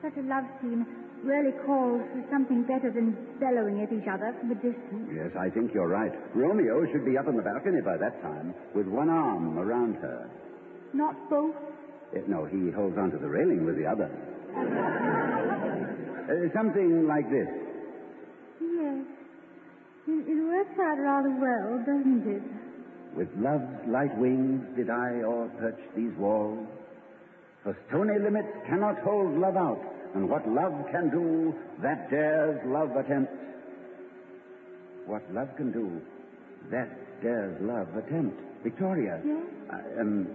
Such 0.00 0.14
a 0.16 0.22
love 0.30 0.46
scene 0.62 0.86
really 1.24 1.52
calls 1.64 2.02
for 2.12 2.22
something 2.30 2.62
better 2.64 2.90
than 2.90 3.16
bellowing 3.40 3.82
at 3.82 3.92
each 3.92 4.06
other 4.08 4.34
from 4.40 4.50
a 4.52 4.54
distance. 4.54 5.08
Yes, 5.12 5.32
I 5.38 5.50
think 5.50 5.72
you're 5.72 5.88
right. 5.88 6.12
Romeo 6.34 6.84
should 6.92 7.04
be 7.04 7.16
up 7.18 7.26
on 7.26 7.36
the 7.36 7.42
balcony 7.42 7.80
by 7.80 7.96
that 7.96 8.20
time, 8.22 8.54
with 8.74 8.86
one 8.86 9.08
arm 9.08 9.58
around 9.58 9.94
her. 9.96 10.30
Not 10.92 11.14
both. 11.28 11.54
Uh, 12.14 12.20
no, 12.28 12.44
he 12.44 12.70
holds 12.70 12.96
onto 12.98 13.18
the 13.18 13.28
railing 13.28 13.64
with 13.64 13.76
the 13.76 13.86
other. 13.86 14.10
Uh, 16.26 16.52
something 16.56 17.06
like 17.06 17.28
this. 17.30 17.48
Yes. 18.60 19.04
It, 20.06 20.22
it 20.30 20.42
works 20.46 20.78
out 20.78 20.98
rather 21.02 21.34
well, 21.34 21.78
doesn't 21.82 22.24
it? 22.26 22.42
With 23.16 23.28
love's 23.38 23.88
light 23.88 24.16
wings 24.18 24.62
did 24.76 24.90
I 24.90 25.22
o'erperch 25.24 25.80
these 25.96 26.12
walls. 26.18 26.66
For 27.64 27.76
stony 27.88 28.18
limits 28.22 28.48
cannot 28.68 28.98
hold 29.00 29.38
love 29.38 29.56
out, 29.56 29.82
and 30.16 30.30
what 30.30 30.48
love 30.48 30.72
can 30.90 31.10
do, 31.10 31.54
that 31.82 32.08
dares 32.10 32.58
love 32.64 32.96
attempt. 32.96 33.30
What 35.04 35.22
love 35.30 35.48
can 35.58 35.70
do, 35.72 36.00
that 36.70 36.88
dares 37.22 37.56
love 37.60 37.88
attempt. 37.96 38.40
Victoria. 38.64 39.20
Yes? 39.24 39.36
Uh, 39.70 40.00
um, 40.00 40.26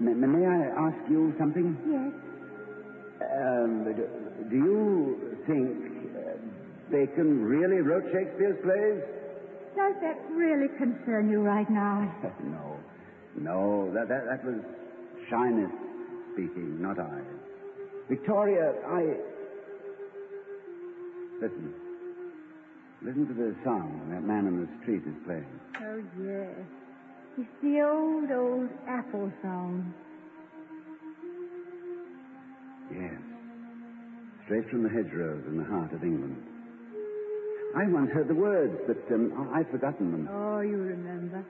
may, 0.00 0.44
I 0.44 0.88
ask 0.88 0.98
you 1.08 1.32
something? 1.38 1.78
Yes. 1.86 2.12
Um, 3.22 3.84
do, 3.94 4.04
do 4.50 4.56
you 4.56 5.38
think 5.46 6.12
uh, 6.18 6.34
Bacon 6.90 7.40
really 7.44 7.80
wrote 7.80 8.04
Shakespeare's 8.12 8.58
plays? 8.66 9.00
Does 9.76 9.94
that 10.02 10.18
really 10.34 10.68
concern 10.76 11.30
you 11.30 11.40
right 11.42 11.70
now? 11.70 12.12
no. 12.42 12.76
No, 13.36 13.94
that, 13.94 14.08
that, 14.08 14.26
that 14.26 14.44
was 14.44 14.58
shyness 15.30 15.70
speaking, 16.34 16.82
not 16.82 16.98
I. 16.98 17.20
Victoria, 18.08 18.72
I. 18.86 19.02
Listen. 21.40 21.74
Listen 23.02 23.26
to 23.28 23.34
the 23.34 23.54
song 23.64 24.08
that 24.10 24.24
man 24.24 24.46
in 24.46 24.60
the 24.60 24.68
street 24.82 25.02
is 25.06 25.14
playing. 25.24 25.46
Oh, 25.80 26.02
yes. 26.20 26.66
It's 27.38 27.62
the 27.62 27.82
old, 27.82 28.30
old 28.32 28.68
apple 28.88 29.30
song. 29.42 29.94
Yes. 32.90 33.14
Straight 34.46 34.68
from 34.70 34.82
the 34.82 34.88
hedgerows 34.88 35.44
in 35.46 35.58
the 35.58 35.64
heart 35.64 35.92
of 35.92 36.02
England. 36.02 36.42
I 37.76 37.84
once 37.86 38.10
heard 38.10 38.26
the 38.28 38.34
words, 38.34 38.74
but 38.88 38.96
um, 39.14 39.30
I- 39.54 39.60
I've 39.60 39.70
forgotten 39.70 40.10
them. 40.10 40.28
Oh, 40.32 40.60
you 40.60 40.78
remember. 40.78 41.44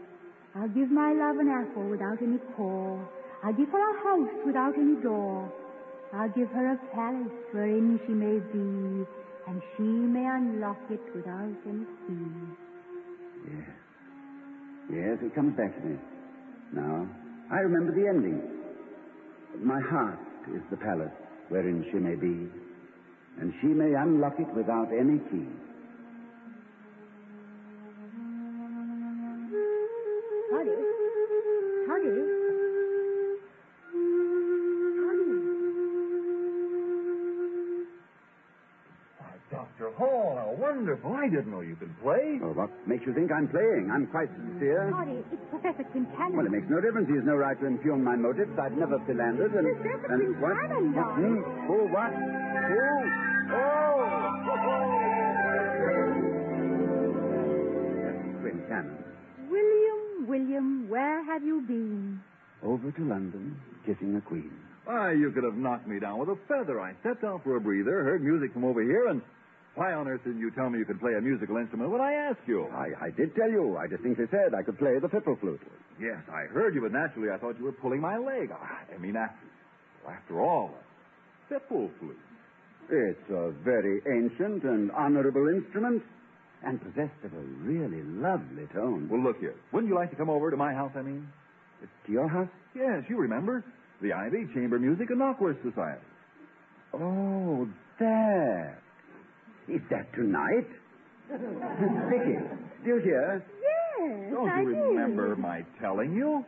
I'll 0.57 0.69
give 0.69 0.91
my 0.91 1.13
love 1.15 1.39
an 1.39 1.49
apple 1.49 1.89
without 1.89 2.21
any 2.21 2.39
core. 2.57 3.09
I'll 3.45 3.53
give 3.55 3.69
her 3.71 3.79
a 3.79 4.03
house 4.03 4.35
without 4.45 4.77
any 4.77 5.01
door. 5.01 5.51
I'll 6.13 6.29
give 6.31 6.49
her 6.49 6.73
a 6.73 6.79
palace 6.95 7.37
wherein 7.53 8.01
she 8.07 8.13
may 8.13 8.39
be, 8.53 9.05
and 9.47 9.63
she 9.77 9.83
may 9.83 10.25
unlock 10.25 10.81
it 10.91 11.01
without 11.15 11.53
any 11.67 11.85
key. 12.07 12.25
Yes. 13.45 13.69
Yes, 14.91 15.19
it 15.21 15.35
comes 15.35 15.57
back 15.57 15.75
to 15.77 15.87
me. 15.87 15.99
Now, 16.73 17.07
I 17.53 17.61
remember 17.61 17.93
the 17.93 18.09
ending. 18.09 18.41
My 19.63 19.81
heart 19.81 20.19
is 20.55 20.63
the 20.71 20.77
palace 20.79 21.13
wherein 21.51 21.85
she 21.93 21.99
may 21.99 22.15
be, 22.15 22.49
and 23.41 23.53
she 23.61 23.69
may 23.69 23.93
unlock 23.95 24.35
it 24.39 24.49
without 24.57 24.89
any 24.93 25.19
key. 25.31 25.49
Wonderful. 41.03 41.17
I 41.17 41.29
didn't 41.29 41.51
know 41.51 41.61
you 41.61 41.77
could 41.77 41.95
play. 42.03 42.39
Oh, 42.43 42.53
what 42.53 42.71
makes 42.87 43.07
you 43.07 43.15
think 43.15 43.31
I'm 43.33 43.49
playing? 43.49 43.91
I'm 43.93 44.07
quite 44.07 44.29
sincere. 44.37 44.91
Toddy, 44.91 45.23
it's 45.33 45.43
Professor 45.51 45.85
Quincannon. 45.95 46.35
Well, 46.37 46.47
it 46.47 46.53
makes 46.53 46.69
no 46.69 46.81
difference. 46.81 47.09
He 47.09 47.15
has 47.17 47.25
no 47.25 47.37
right 47.37 47.59
to 47.61 47.67
impugn 47.67 48.03
my 48.05 48.17
motives. 48.17 48.51
I've 48.59 48.73
never 48.73 48.99
philandered. 49.07 49.53
And, 49.55 49.67
Professor 49.81 50.13
and 50.13 50.41
what? 50.41 50.53
Quincannon, 50.57 50.95
what? 50.95 51.03
darling. 51.03 51.43
Hmm? 51.43 51.67
Who? 51.67 51.79
What? 51.93 52.13
Who? 52.69 52.85
Oh! 53.55 54.89
Quincannon. 58.43 58.97
William, 59.51 60.27
William, 60.29 60.89
where 60.89 61.25
have 61.25 61.43
you 61.45 61.61
been? 61.63 62.21
Over 62.63 62.91
to 62.91 63.05
London, 63.05 63.57
kissing 63.87 64.17
a 64.17 64.21
queen. 64.21 64.51
Why, 64.85 65.13
you 65.13 65.31
could 65.31 65.45
have 65.45 65.55
knocked 65.55 65.87
me 65.87 66.01
down 66.01 66.19
with 66.19 66.29
a 66.31 66.39
feather. 66.49 66.81
I 66.81 66.93
stepped 67.01 67.23
out 67.23 67.45
for 67.45 67.57
a 67.57 67.61
breather, 67.61 68.03
heard 68.05 68.23
music 68.23 68.53
from 68.53 68.65
over 68.65 68.83
here, 68.83 69.09
and 69.09 69.21
why 69.79 69.93
on 69.95 70.09
earth 70.09 70.25
didn't 70.25 70.41
you 70.41 70.51
tell 70.51 70.69
me 70.69 70.79
you 70.81 70.85
could 70.85 71.01
play 71.01 71.15
a 71.15 71.21
musical 71.21 71.57
instrument 71.57 71.91
when 71.91 72.01
I 72.01 72.13
asked 72.13 72.47
you? 72.47 72.67
I, 72.75 73.07
I 73.07 73.11
did 73.11 73.35
tell 73.37 73.49
you. 73.51 73.77
I 73.77 73.87
distinctly 73.87 74.27
said 74.31 74.53
I 74.53 74.63
could 74.63 74.79
play 74.79 74.99
the 74.99 75.09
fipple 75.09 75.39
flute. 75.39 75.61
Yes, 76.01 76.19
I 76.31 76.51
heard 76.53 76.75
you, 76.75 76.83
but 76.83 76.93
naturally 76.93 77.31
I 77.31 77.39
thought 77.39 77.59
you 77.59 77.65
were 77.65 77.73
pulling 77.73 78.01
my 78.01 78.19
leg. 78.19 78.51
Ah, 78.53 78.81
I 78.93 78.99
mean, 78.99 79.17
after, 79.17 79.47
after 80.11 80.41
all, 80.41 80.75
a 80.75 81.55
fipple 81.55 81.91
flute. 82.01 82.19
It's 82.91 83.31
a 83.31 83.53
very 83.63 84.01
ancient 84.11 84.65
and 84.65 84.91
honorable 84.93 85.49
instrument, 85.49 86.03
and 86.65 86.81
possessed 86.83 87.23
of 87.23 87.33
a 87.33 87.45
really 87.63 88.03
lovely 88.03 88.67
tone. 88.75 89.09
Well, 89.09 89.23
look 89.23 89.39
here. 89.39 89.55
Wouldn't 89.73 89.89
you 89.91 89.95
like 89.95 90.11
to 90.11 90.17
come 90.17 90.31
over 90.31 90.51
to 90.51 90.57
my 90.57 90.73
house, 90.75 90.93
I 90.97 91.03
mean? 91.03 91.29
to 92.07 92.13
your 92.13 92.29
house? 92.29 92.49
Yes, 92.75 93.05
you 93.09 93.17
remember. 93.17 93.65
The 94.03 94.13
Ivy 94.13 94.49
Chamber 94.55 94.79
Music 94.79 95.11
and 95.11 95.21
Knockwurst 95.21 95.63
Society. 95.63 96.03
Oh, 96.95 97.69
that. 98.01 98.79
Is 99.69 99.81
that 99.91 100.13
tonight? 100.15 100.67
Vicky, 101.31 102.39
do 102.85 102.89
you 102.89 103.01
hear? 103.05 103.45
Yes, 103.61 104.31
Don't 104.33 104.49
I 104.49 104.63
you 104.63 104.75
did. 104.75 104.81
remember 104.81 105.37
my 105.37 105.63
telling 105.81 106.15
you? 106.15 106.45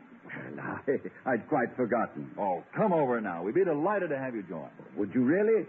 I, 0.60 1.32
I'd 1.32 1.48
quite 1.48 1.74
forgotten. 1.76 2.30
Oh, 2.38 2.62
come 2.74 2.92
over 2.92 3.20
now. 3.20 3.42
We'd 3.42 3.54
be 3.54 3.64
delighted 3.64 4.10
to 4.10 4.18
have 4.18 4.34
you 4.34 4.42
join. 4.44 4.68
Would 4.96 5.12
you 5.14 5.22
really? 5.22 5.66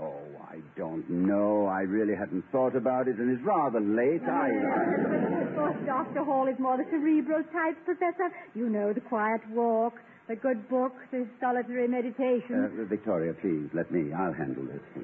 Oh, 0.00 0.16
I 0.50 0.56
don't 0.76 1.08
know. 1.08 1.66
I 1.66 1.82
really 1.82 2.14
hadn't 2.14 2.44
thought 2.50 2.74
about 2.74 3.08
it, 3.08 3.16
and 3.18 3.30
it's 3.30 3.44
rather 3.44 3.80
late. 3.80 4.22
I. 4.24 4.50
Of 5.52 5.58
course, 5.58 5.76
Dr. 5.86 6.24
Hall 6.24 6.48
is 6.48 6.58
more 6.58 6.76
the 6.78 6.84
cerebral 6.90 7.42
type, 7.52 7.76
Professor. 7.84 8.32
You 8.54 8.70
know, 8.70 8.92
the 8.94 9.02
quiet 9.02 9.42
walk, 9.50 9.92
the 10.28 10.34
good 10.34 10.66
book, 10.68 10.92
the 11.12 11.26
solitary 11.40 11.86
meditation. 11.86 12.72
Uh, 12.80 12.84
Victoria, 12.88 13.34
please, 13.34 13.68
let 13.74 13.92
me. 13.92 14.12
I'll 14.14 14.32
handle 14.32 14.64
this. 14.64 14.80
Uh, 14.96 15.00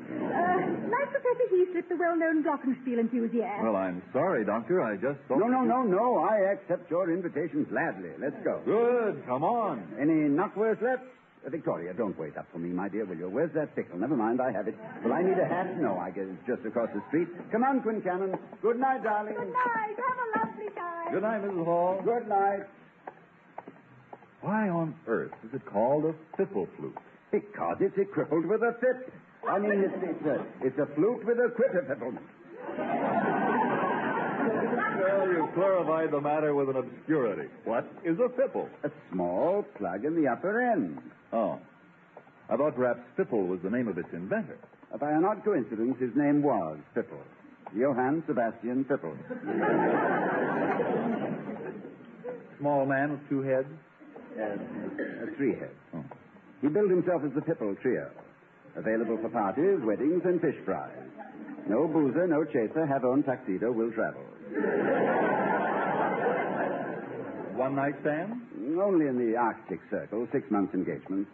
like 0.89 1.11
Professor 1.13 1.47
Heathcliff, 1.53 1.89
the 1.91 1.97
well-known 1.97 2.43
glockenspiel 2.43 2.99
enthusiast. 2.99 3.63
Well, 3.63 3.77
I'm 3.77 4.03
sorry, 4.13 4.45
Doctor. 4.47 4.81
I 4.83 4.97
just 4.97 5.21
thought. 5.29 5.39
No, 5.39 5.47
no, 5.47 5.63
no, 5.63 5.83
no. 5.83 6.19
I 6.25 6.53
accept 6.57 6.91
your 6.91 7.13
invitation 7.13 7.65
gladly. 7.69 8.11
Let's 8.19 8.37
go. 8.43 8.63
Good. 8.65 9.23
Come 9.27 9.45
on. 9.45 9.85
Any 10.01 10.33
knockwurst 10.33 10.81
left? 10.83 11.03
Uh, 11.47 11.51
Victoria, 11.51 11.95
don't 11.95 12.19
wait 12.19 12.37
up 12.37 12.47
for 12.53 12.59
me, 12.59 12.71
my 12.71 12.89
dear, 12.89 13.05
will 13.05 13.17
you? 13.17 13.29
Where's 13.29 13.53
that 13.55 13.75
pickle? 13.77 13.99
Never 13.99 14.17
mind, 14.17 14.41
I 14.41 14.53
have 14.53 14.69
it. 14.69 14.77
Will 15.05 15.13
I 15.13 15.23
need 15.23 15.39
a 15.39 15.47
hat? 15.47 15.79
No, 15.81 15.99
I 15.99 16.11
guess 16.11 16.25
it's 16.29 16.47
just 16.47 16.67
across 16.67 16.89
the 16.95 17.03
street. 17.09 17.29
Come 17.53 17.63
on, 17.63 17.81
Quincannon. 17.81 18.39
Good 18.61 18.79
night, 18.79 19.03
darling. 19.05 19.35
Good 19.35 19.53
night. 19.53 19.97
Have 19.97 20.19
a 20.19 20.47
lovely 20.47 20.71
time. 20.75 21.13
Good 21.13 21.23
night, 21.23 21.43
Mrs. 21.43 21.65
Hall. 21.65 22.01
Good 22.05 22.29
night. 22.29 22.63
Why 24.41 24.69
on 24.69 24.95
earth 25.07 25.33
is 25.45 25.55
it 25.55 25.65
called 25.67 26.05
a 26.05 26.15
fipple 26.41 26.69
flute? 26.77 26.97
Because 27.31 27.77
it's 27.81 27.99
a 27.99 28.05
crippled 28.05 28.47
with 28.47 28.63
a 28.63 28.75
fit. 28.81 29.13
I 29.49 29.59
mean, 29.59 29.81
it's, 29.81 29.95
it's, 30.03 30.27
a, 30.27 30.45
it's 30.67 30.79
a 30.79 30.87
flute 30.95 31.25
with 31.25 31.39
a 31.39 31.51
quitter 31.55 31.83
Well, 34.99 35.29
you've 35.33 35.55
clarified 35.55 36.11
the 36.11 36.21
matter 36.21 36.55
with 36.55 36.69
an 36.71 36.77
obscurity. 36.77 37.49
What 37.65 37.87
is 38.05 38.17
a 38.19 38.29
fipple? 38.29 38.69
A 38.85 38.91
small 39.13 39.65
plug 39.77 40.05
in 40.05 40.15
the 40.21 40.29
upper 40.29 40.61
end. 40.61 41.01
Oh. 41.33 41.59
I 42.51 42.57
thought 42.57 42.75
perhaps 42.77 43.01
fipple 43.19 43.47
was 43.47 43.61
the 43.63 43.71
name 43.71 43.89
of 43.89 43.99
its 43.99 44.09
inventor. 44.13 44.57
Uh, 44.93 44.97
By 44.97 45.13
an 45.13 45.25
odd 45.25 45.45
coincidence, 45.45 45.97
his 46.01 46.11
name 46.17 46.43
was 46.43 46.79
Fipple. 46.97 47.21
Johann 47.77 48.23
Sebastian 48.27 48.85
Fipple. 48.87 49.15
Small 52.59 52.87
man 52.87 53.11
with 53.13 53.29
two 53.29 53.43
heads? 53.43 53.69
Uh, 54.41 54.57
three 55.37 55.53
heads. 55.55 55.75
Oh. 55.95 56.05
He 56.63 56.69
billed 56.69 56.91
himself 56.91 57.23
as 57.25 57.33
the 57.35 57.41
Fipple 57.43 57.79
Trio. 57.83 58.11
Available 58.77 59.19
for 59.21 59.29
parties, 59.29 59.81
weddings, 59.83 60.23
and 60.25 60.41
fish 60.41 60.57
fries. 60.65 60.91
No 61.69 61.87
boozer, 61.87 62.27
no 62.27 62.45
chaser, 62.45 62.87
have 62.87 63.05
own 63.05 63.23
tuxedo, 63.23 63.71
will 63.71 63.93
travel. 63.93 64.23
One 67.55 67.75
night 67.75 67.95
stand? 68.01 68.41
Only 68.77 69.07
in 69.07 69.17
the 69.17 69.37
Arctic 69.37 69.81
Circle, 69.91 70.29
six 70.31 70.51
months 70.51 70.75
engagement. 70.75 71.27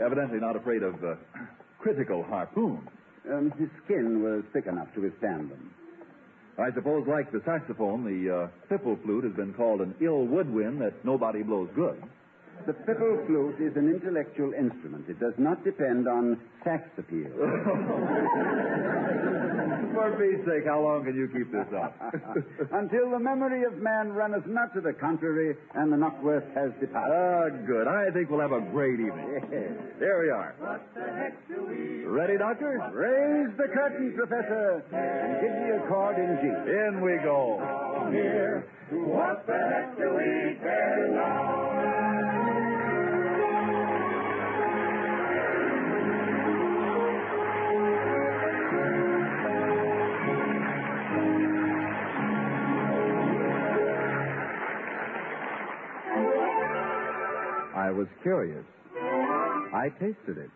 Evidently 0.00 0.38
not 0.38 0.54
afraid 0.54 0.82
of 0.82 0.94
uh, 1.02 1.16
critical 1.80 2.22
harpoons. 2.22 2.88
Um, 3.30 3.52
his 3.58 3.68
skin 3.84 4.22
was 4.22 4.44
thick 4.52 4.66
enough 4.66 4.92
to 4.94 5.00
withstand 5.00 5.50
them. 5.50 5.74
I 6.56 6.72
suppose, 6.72 7.06
like 7.08 7.32
the 7.32 7.42
saxophone, 7.44 8.04
the 8.04 8.48
uh, 8.70 8.98
flute 9.02 9.24
has 9.24 9.32
been 9.32 9.52
called 9.54 9.80
an 9.80 9.94
ill 10.00 10.24
woodwind 10.24 10.80
that 10.82 11.04
nobody 11.04 11.42
blows 11.42 11.68
good. 11.74 12.00
The 12.66 12.72
fipple 12.72 13.26
flute 13.26 13.60
is 13.60 13.76
an 13.76 13.90
intellectual 13.90 14.52
instrument. 14.54 15.04
It 15.08 15.20
does 15.20 15.34
not 15.36 15.62
depend 15.64 16.08
on 16.08 16.40
sax 16.64 16.88
appeal. 16.96 17.28
For 19.94 20.10
Pete's 20.18 20.44
sake, 20.48 20.66
how 20.66 20.80
long 20.82 21.04
can 21.04 21.14
you 21.14 21.28
keep 21.28 21.52
this 21.52 21.68
up? 21.76 21.94
Until 22.72 23.10
the 23.10 23.18
memory 23.18 23.64
of 23.64 23.78
man 23.78 24.12
runneth 24.12 24.46
not 24.46 24.72
to 24.74 24.80
the 24.80 24.92
contrary, 24.92 25.56
and 25.74 25.92
the 25.92 25.96
Knockwurst 25.96 26.52
has 26.54 26.72
departed. 26.80 27.14
Ah, 27.14 27.48
good. 27.66 27.86
I 27.86 28.10
think 28.10 28.30
we'll 28.30 28.40
have 28.40 28.52
a 28.52 28.60
great 28.72 28.98
evening. 28.98 29.42
There 30.00 30.20
we 30.20 30.30
are. 30.30 30.54
We... 31.68 32.04
Ready, 32.06 32.38
Doctor? 32.38 32.80
Raise 32.92 33.56
the 33.56 33.68
curtain, 33.72 34.14
Professor, 34.16 34.82
and 34.90 35.40
give 35.40 35.52
me 35.52 35.70
a 35.76 35.86
chord 35.86 36.16
in 36.18 36.38
G. 36.40 36.48
In 36.48 37.00
we 37.00 37.18
go. 37.22 37.60
What 38.90 39.46
the 39.46 39.52
heck 39.52 39.96
do 39.96 40.10
we 40.14 40.58
care 40.60 41.08
now? 41.12 41.73
Was 57.94 58.08
curious. 58.24 58.64
I 59.72 59.88
tasted 60.00 60.36
it. 60.36 60.50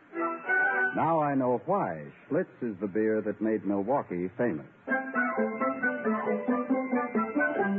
Now 0.96 1.20
I 1.20 1.37
know 1.37 1.62
why 1.66 2.03
Schlitz 2.29 2.46
is 2.62 2.74
the 2.81 2.88
beer 2.88 3.20
that 3.20 3.40
made 3.40 3.64
Milwaukee 3.64 4.29
famous. 4.37 4.66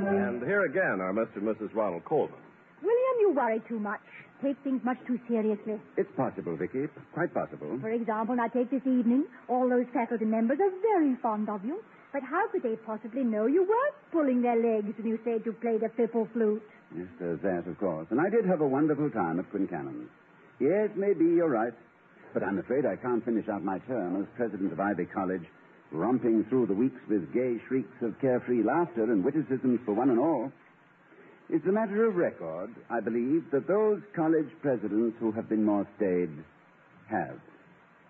And 0.07 0.41
here 0.43 0.63
again 0.63 1.01
are 1.01 1.11
Mr. 1.11 1.37
and 1.37 1.47
Mrs. 1.47 1.75
Ronald 1.75 2.05
Colman. 2.05 2.39
William, 2.81 3.19
you 3.19 3.33
worry 3.35 3.61
too 3.67 3.79
much. 3.79 3.99
Take 4.41 4.55
things 4.63 4.81
much 4.85 4.97
too 5.05 5.19
seriously. 5.27 5.75
It's 5.97 6.11
possible, 6.15 6.55
Vicky. 6.55 6.87
Quite 7.13 7.33
possible. 7.33 7.77
For 7.81 7.89
example, 7.91 8.37
now 8.37 8.47
take 8.47 8.71
this 8.71 8.87
evening. 8.87 9.25
All 9.49 9.67
those 9.67 9.87
faculty 9.93 10.23
members 10.23 10.59
are 10.61 10.71
very 10.81 11.15
fond 11.21 11.49
of 11.49 11.65
you. 11.65 11.83
But 12.11 12.23
how 12.23 12.47
could 12.49 12.63
they 12.63 12.75
possibly 12.75 13.23
know 13.23 13.45
you 13.45 13.61
weren't 13.63 13.95
pulling 14.11 14.41
their 14.41 14.55
legs 14.55 14.97
when 14.97 15.07
you 15.07 15.19
said 15.23 15.43
you 15.45 15.53
played 15.53 15.83
a 15.83 15.89
fiddle 15.89 16.27
flute? 16.33 16.63
Yes, 16.97 17.07
there's 17.19 17.39
that, 17.41 17.67
of 17.69 17.77
course. 17.79 18.07
And 18.09 18.19
I 18.19 18.29
did 18.29 18.45
have 18.45 18.61
a 18.61 18.67
wonderful 18.67 19.11
time 19.11 19.39
at 19.39 19.51
Quincannon. 19.53 20.07
Yes, 20.59 20.89
maybe 20.95 21.25
you're 21.25 21.49
right. 21.49 21.73
But 22.33 22.43
I'm 22.43 22.57
afraid 22.57 22.85
I 22.85 22.95
can't 22.95 23.23
finish 23.23 23.47
out 23.47 23.63
my 23.63 23.79
term 23.79 24.19
as 24.21 24.27
president 24.35 24.71
of 24.73 24.79
Ivy 24.79 25.05
College, 25.05 25.43
romping 25.91 26.45
through 26.49 26.65
the 26.67 26.73
weeks 26.73 26.99
with 27.07 27.31
gay 27.33 27.57
shrieks 27.67 27.93
of 28.01 28.19
carefree 28.19 28.63
laughter 28.63 29.03
and 29.03 29.23
witticisms 29.23 29.79
for 29.85 29.93
one 29.93 30.09
and 30.09 30.19
all. 30.19 30.51
It's 31.51 31.65
a 31.65 31.71
matter 31.71 32.05
of 32.07 32.15
record, 32.15 32.69
I 32.89 32.99
believe, 32.99 33.45
that 33.51 33.67
those 33.67 34.01
college 34.15 34.49
presidents 34.61 35.17
who 35.19 35.31
have 35.31 35.49
been 35.49 35.63
more 35.63 35.87
staid 35.97 36.29
have 37.09 37.39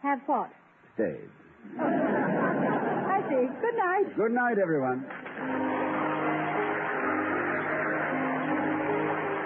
Have 0.01 0.19
what? 0.25 0.51
stayed. 0.95 1.29
I. 3.29 3.45
Good 3.61 3.77
night. 3.77 4.15
Good 4.17 4.31
night, 4.33 4.57
everyone. 4.57 5.05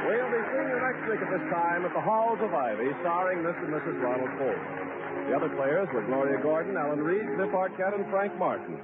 We'll 0.07 0.31
be 0.31 0.41
seeing 0.55 0.69
you 0.71 0.79
next 0.79 1.03
week 1.11 1.19
at 1.19 1.29
this 1.31 1.45
time 1.51 1.83
at 1.83 1.91
the 1.91 1.99
Halls 1.99 2.39
of 2.39 2.53
Ivy, 2.53 2.95
starring 3.03 3.43
Mr. 3.43 3.67
and 3.67 3.73
Mrs. 3.75 3.99
Ronald 3.99 4.31
Colman. 4.39 5.27
The 5.27 5.35
other 5.35 5.49
players 5.55 5.87
were 5.93 6.03
Gloria 6.07 6.39
Gordon, 6.41 6.77
Alan 6.77 6.99
Reed, 6.99 7.27
Cliff 7.35 7.51
Arquette, 7.51 7.95
and 7.95 8.07
Frank 8.09 8.37
Martin. 8.37 8.79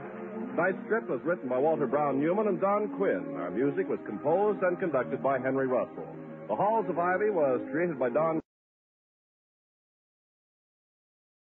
Tonight's 0.55 0.79
script 0.85 1.09
was 1.09 1.21
written 1.23 1.47
by 1.47 1.57
Walter 1.57 1.88
Brown 1.88 2.19
Newman 2.19 2.47
and 2.47 2.59
Don 2.59 2.89
Quinn. 2.97 3.23
Our 3.38 3.51
music 3.51 3.88
was 3.88 3.99
composed 4.05 4.63
and 4.63 4.79
conducted 4.79 5.23
by 5.23 5.39
Henry 5.39 5.67
Russell. 5.67 6.07
The 6.47 6.55
Halls 6.55 6.85
of 6.89 6.99
Ivy 6.99 7.29
was 7.29 7.62
created 7.71 7.99
by 7.99 8.09
Don 8.09 8.41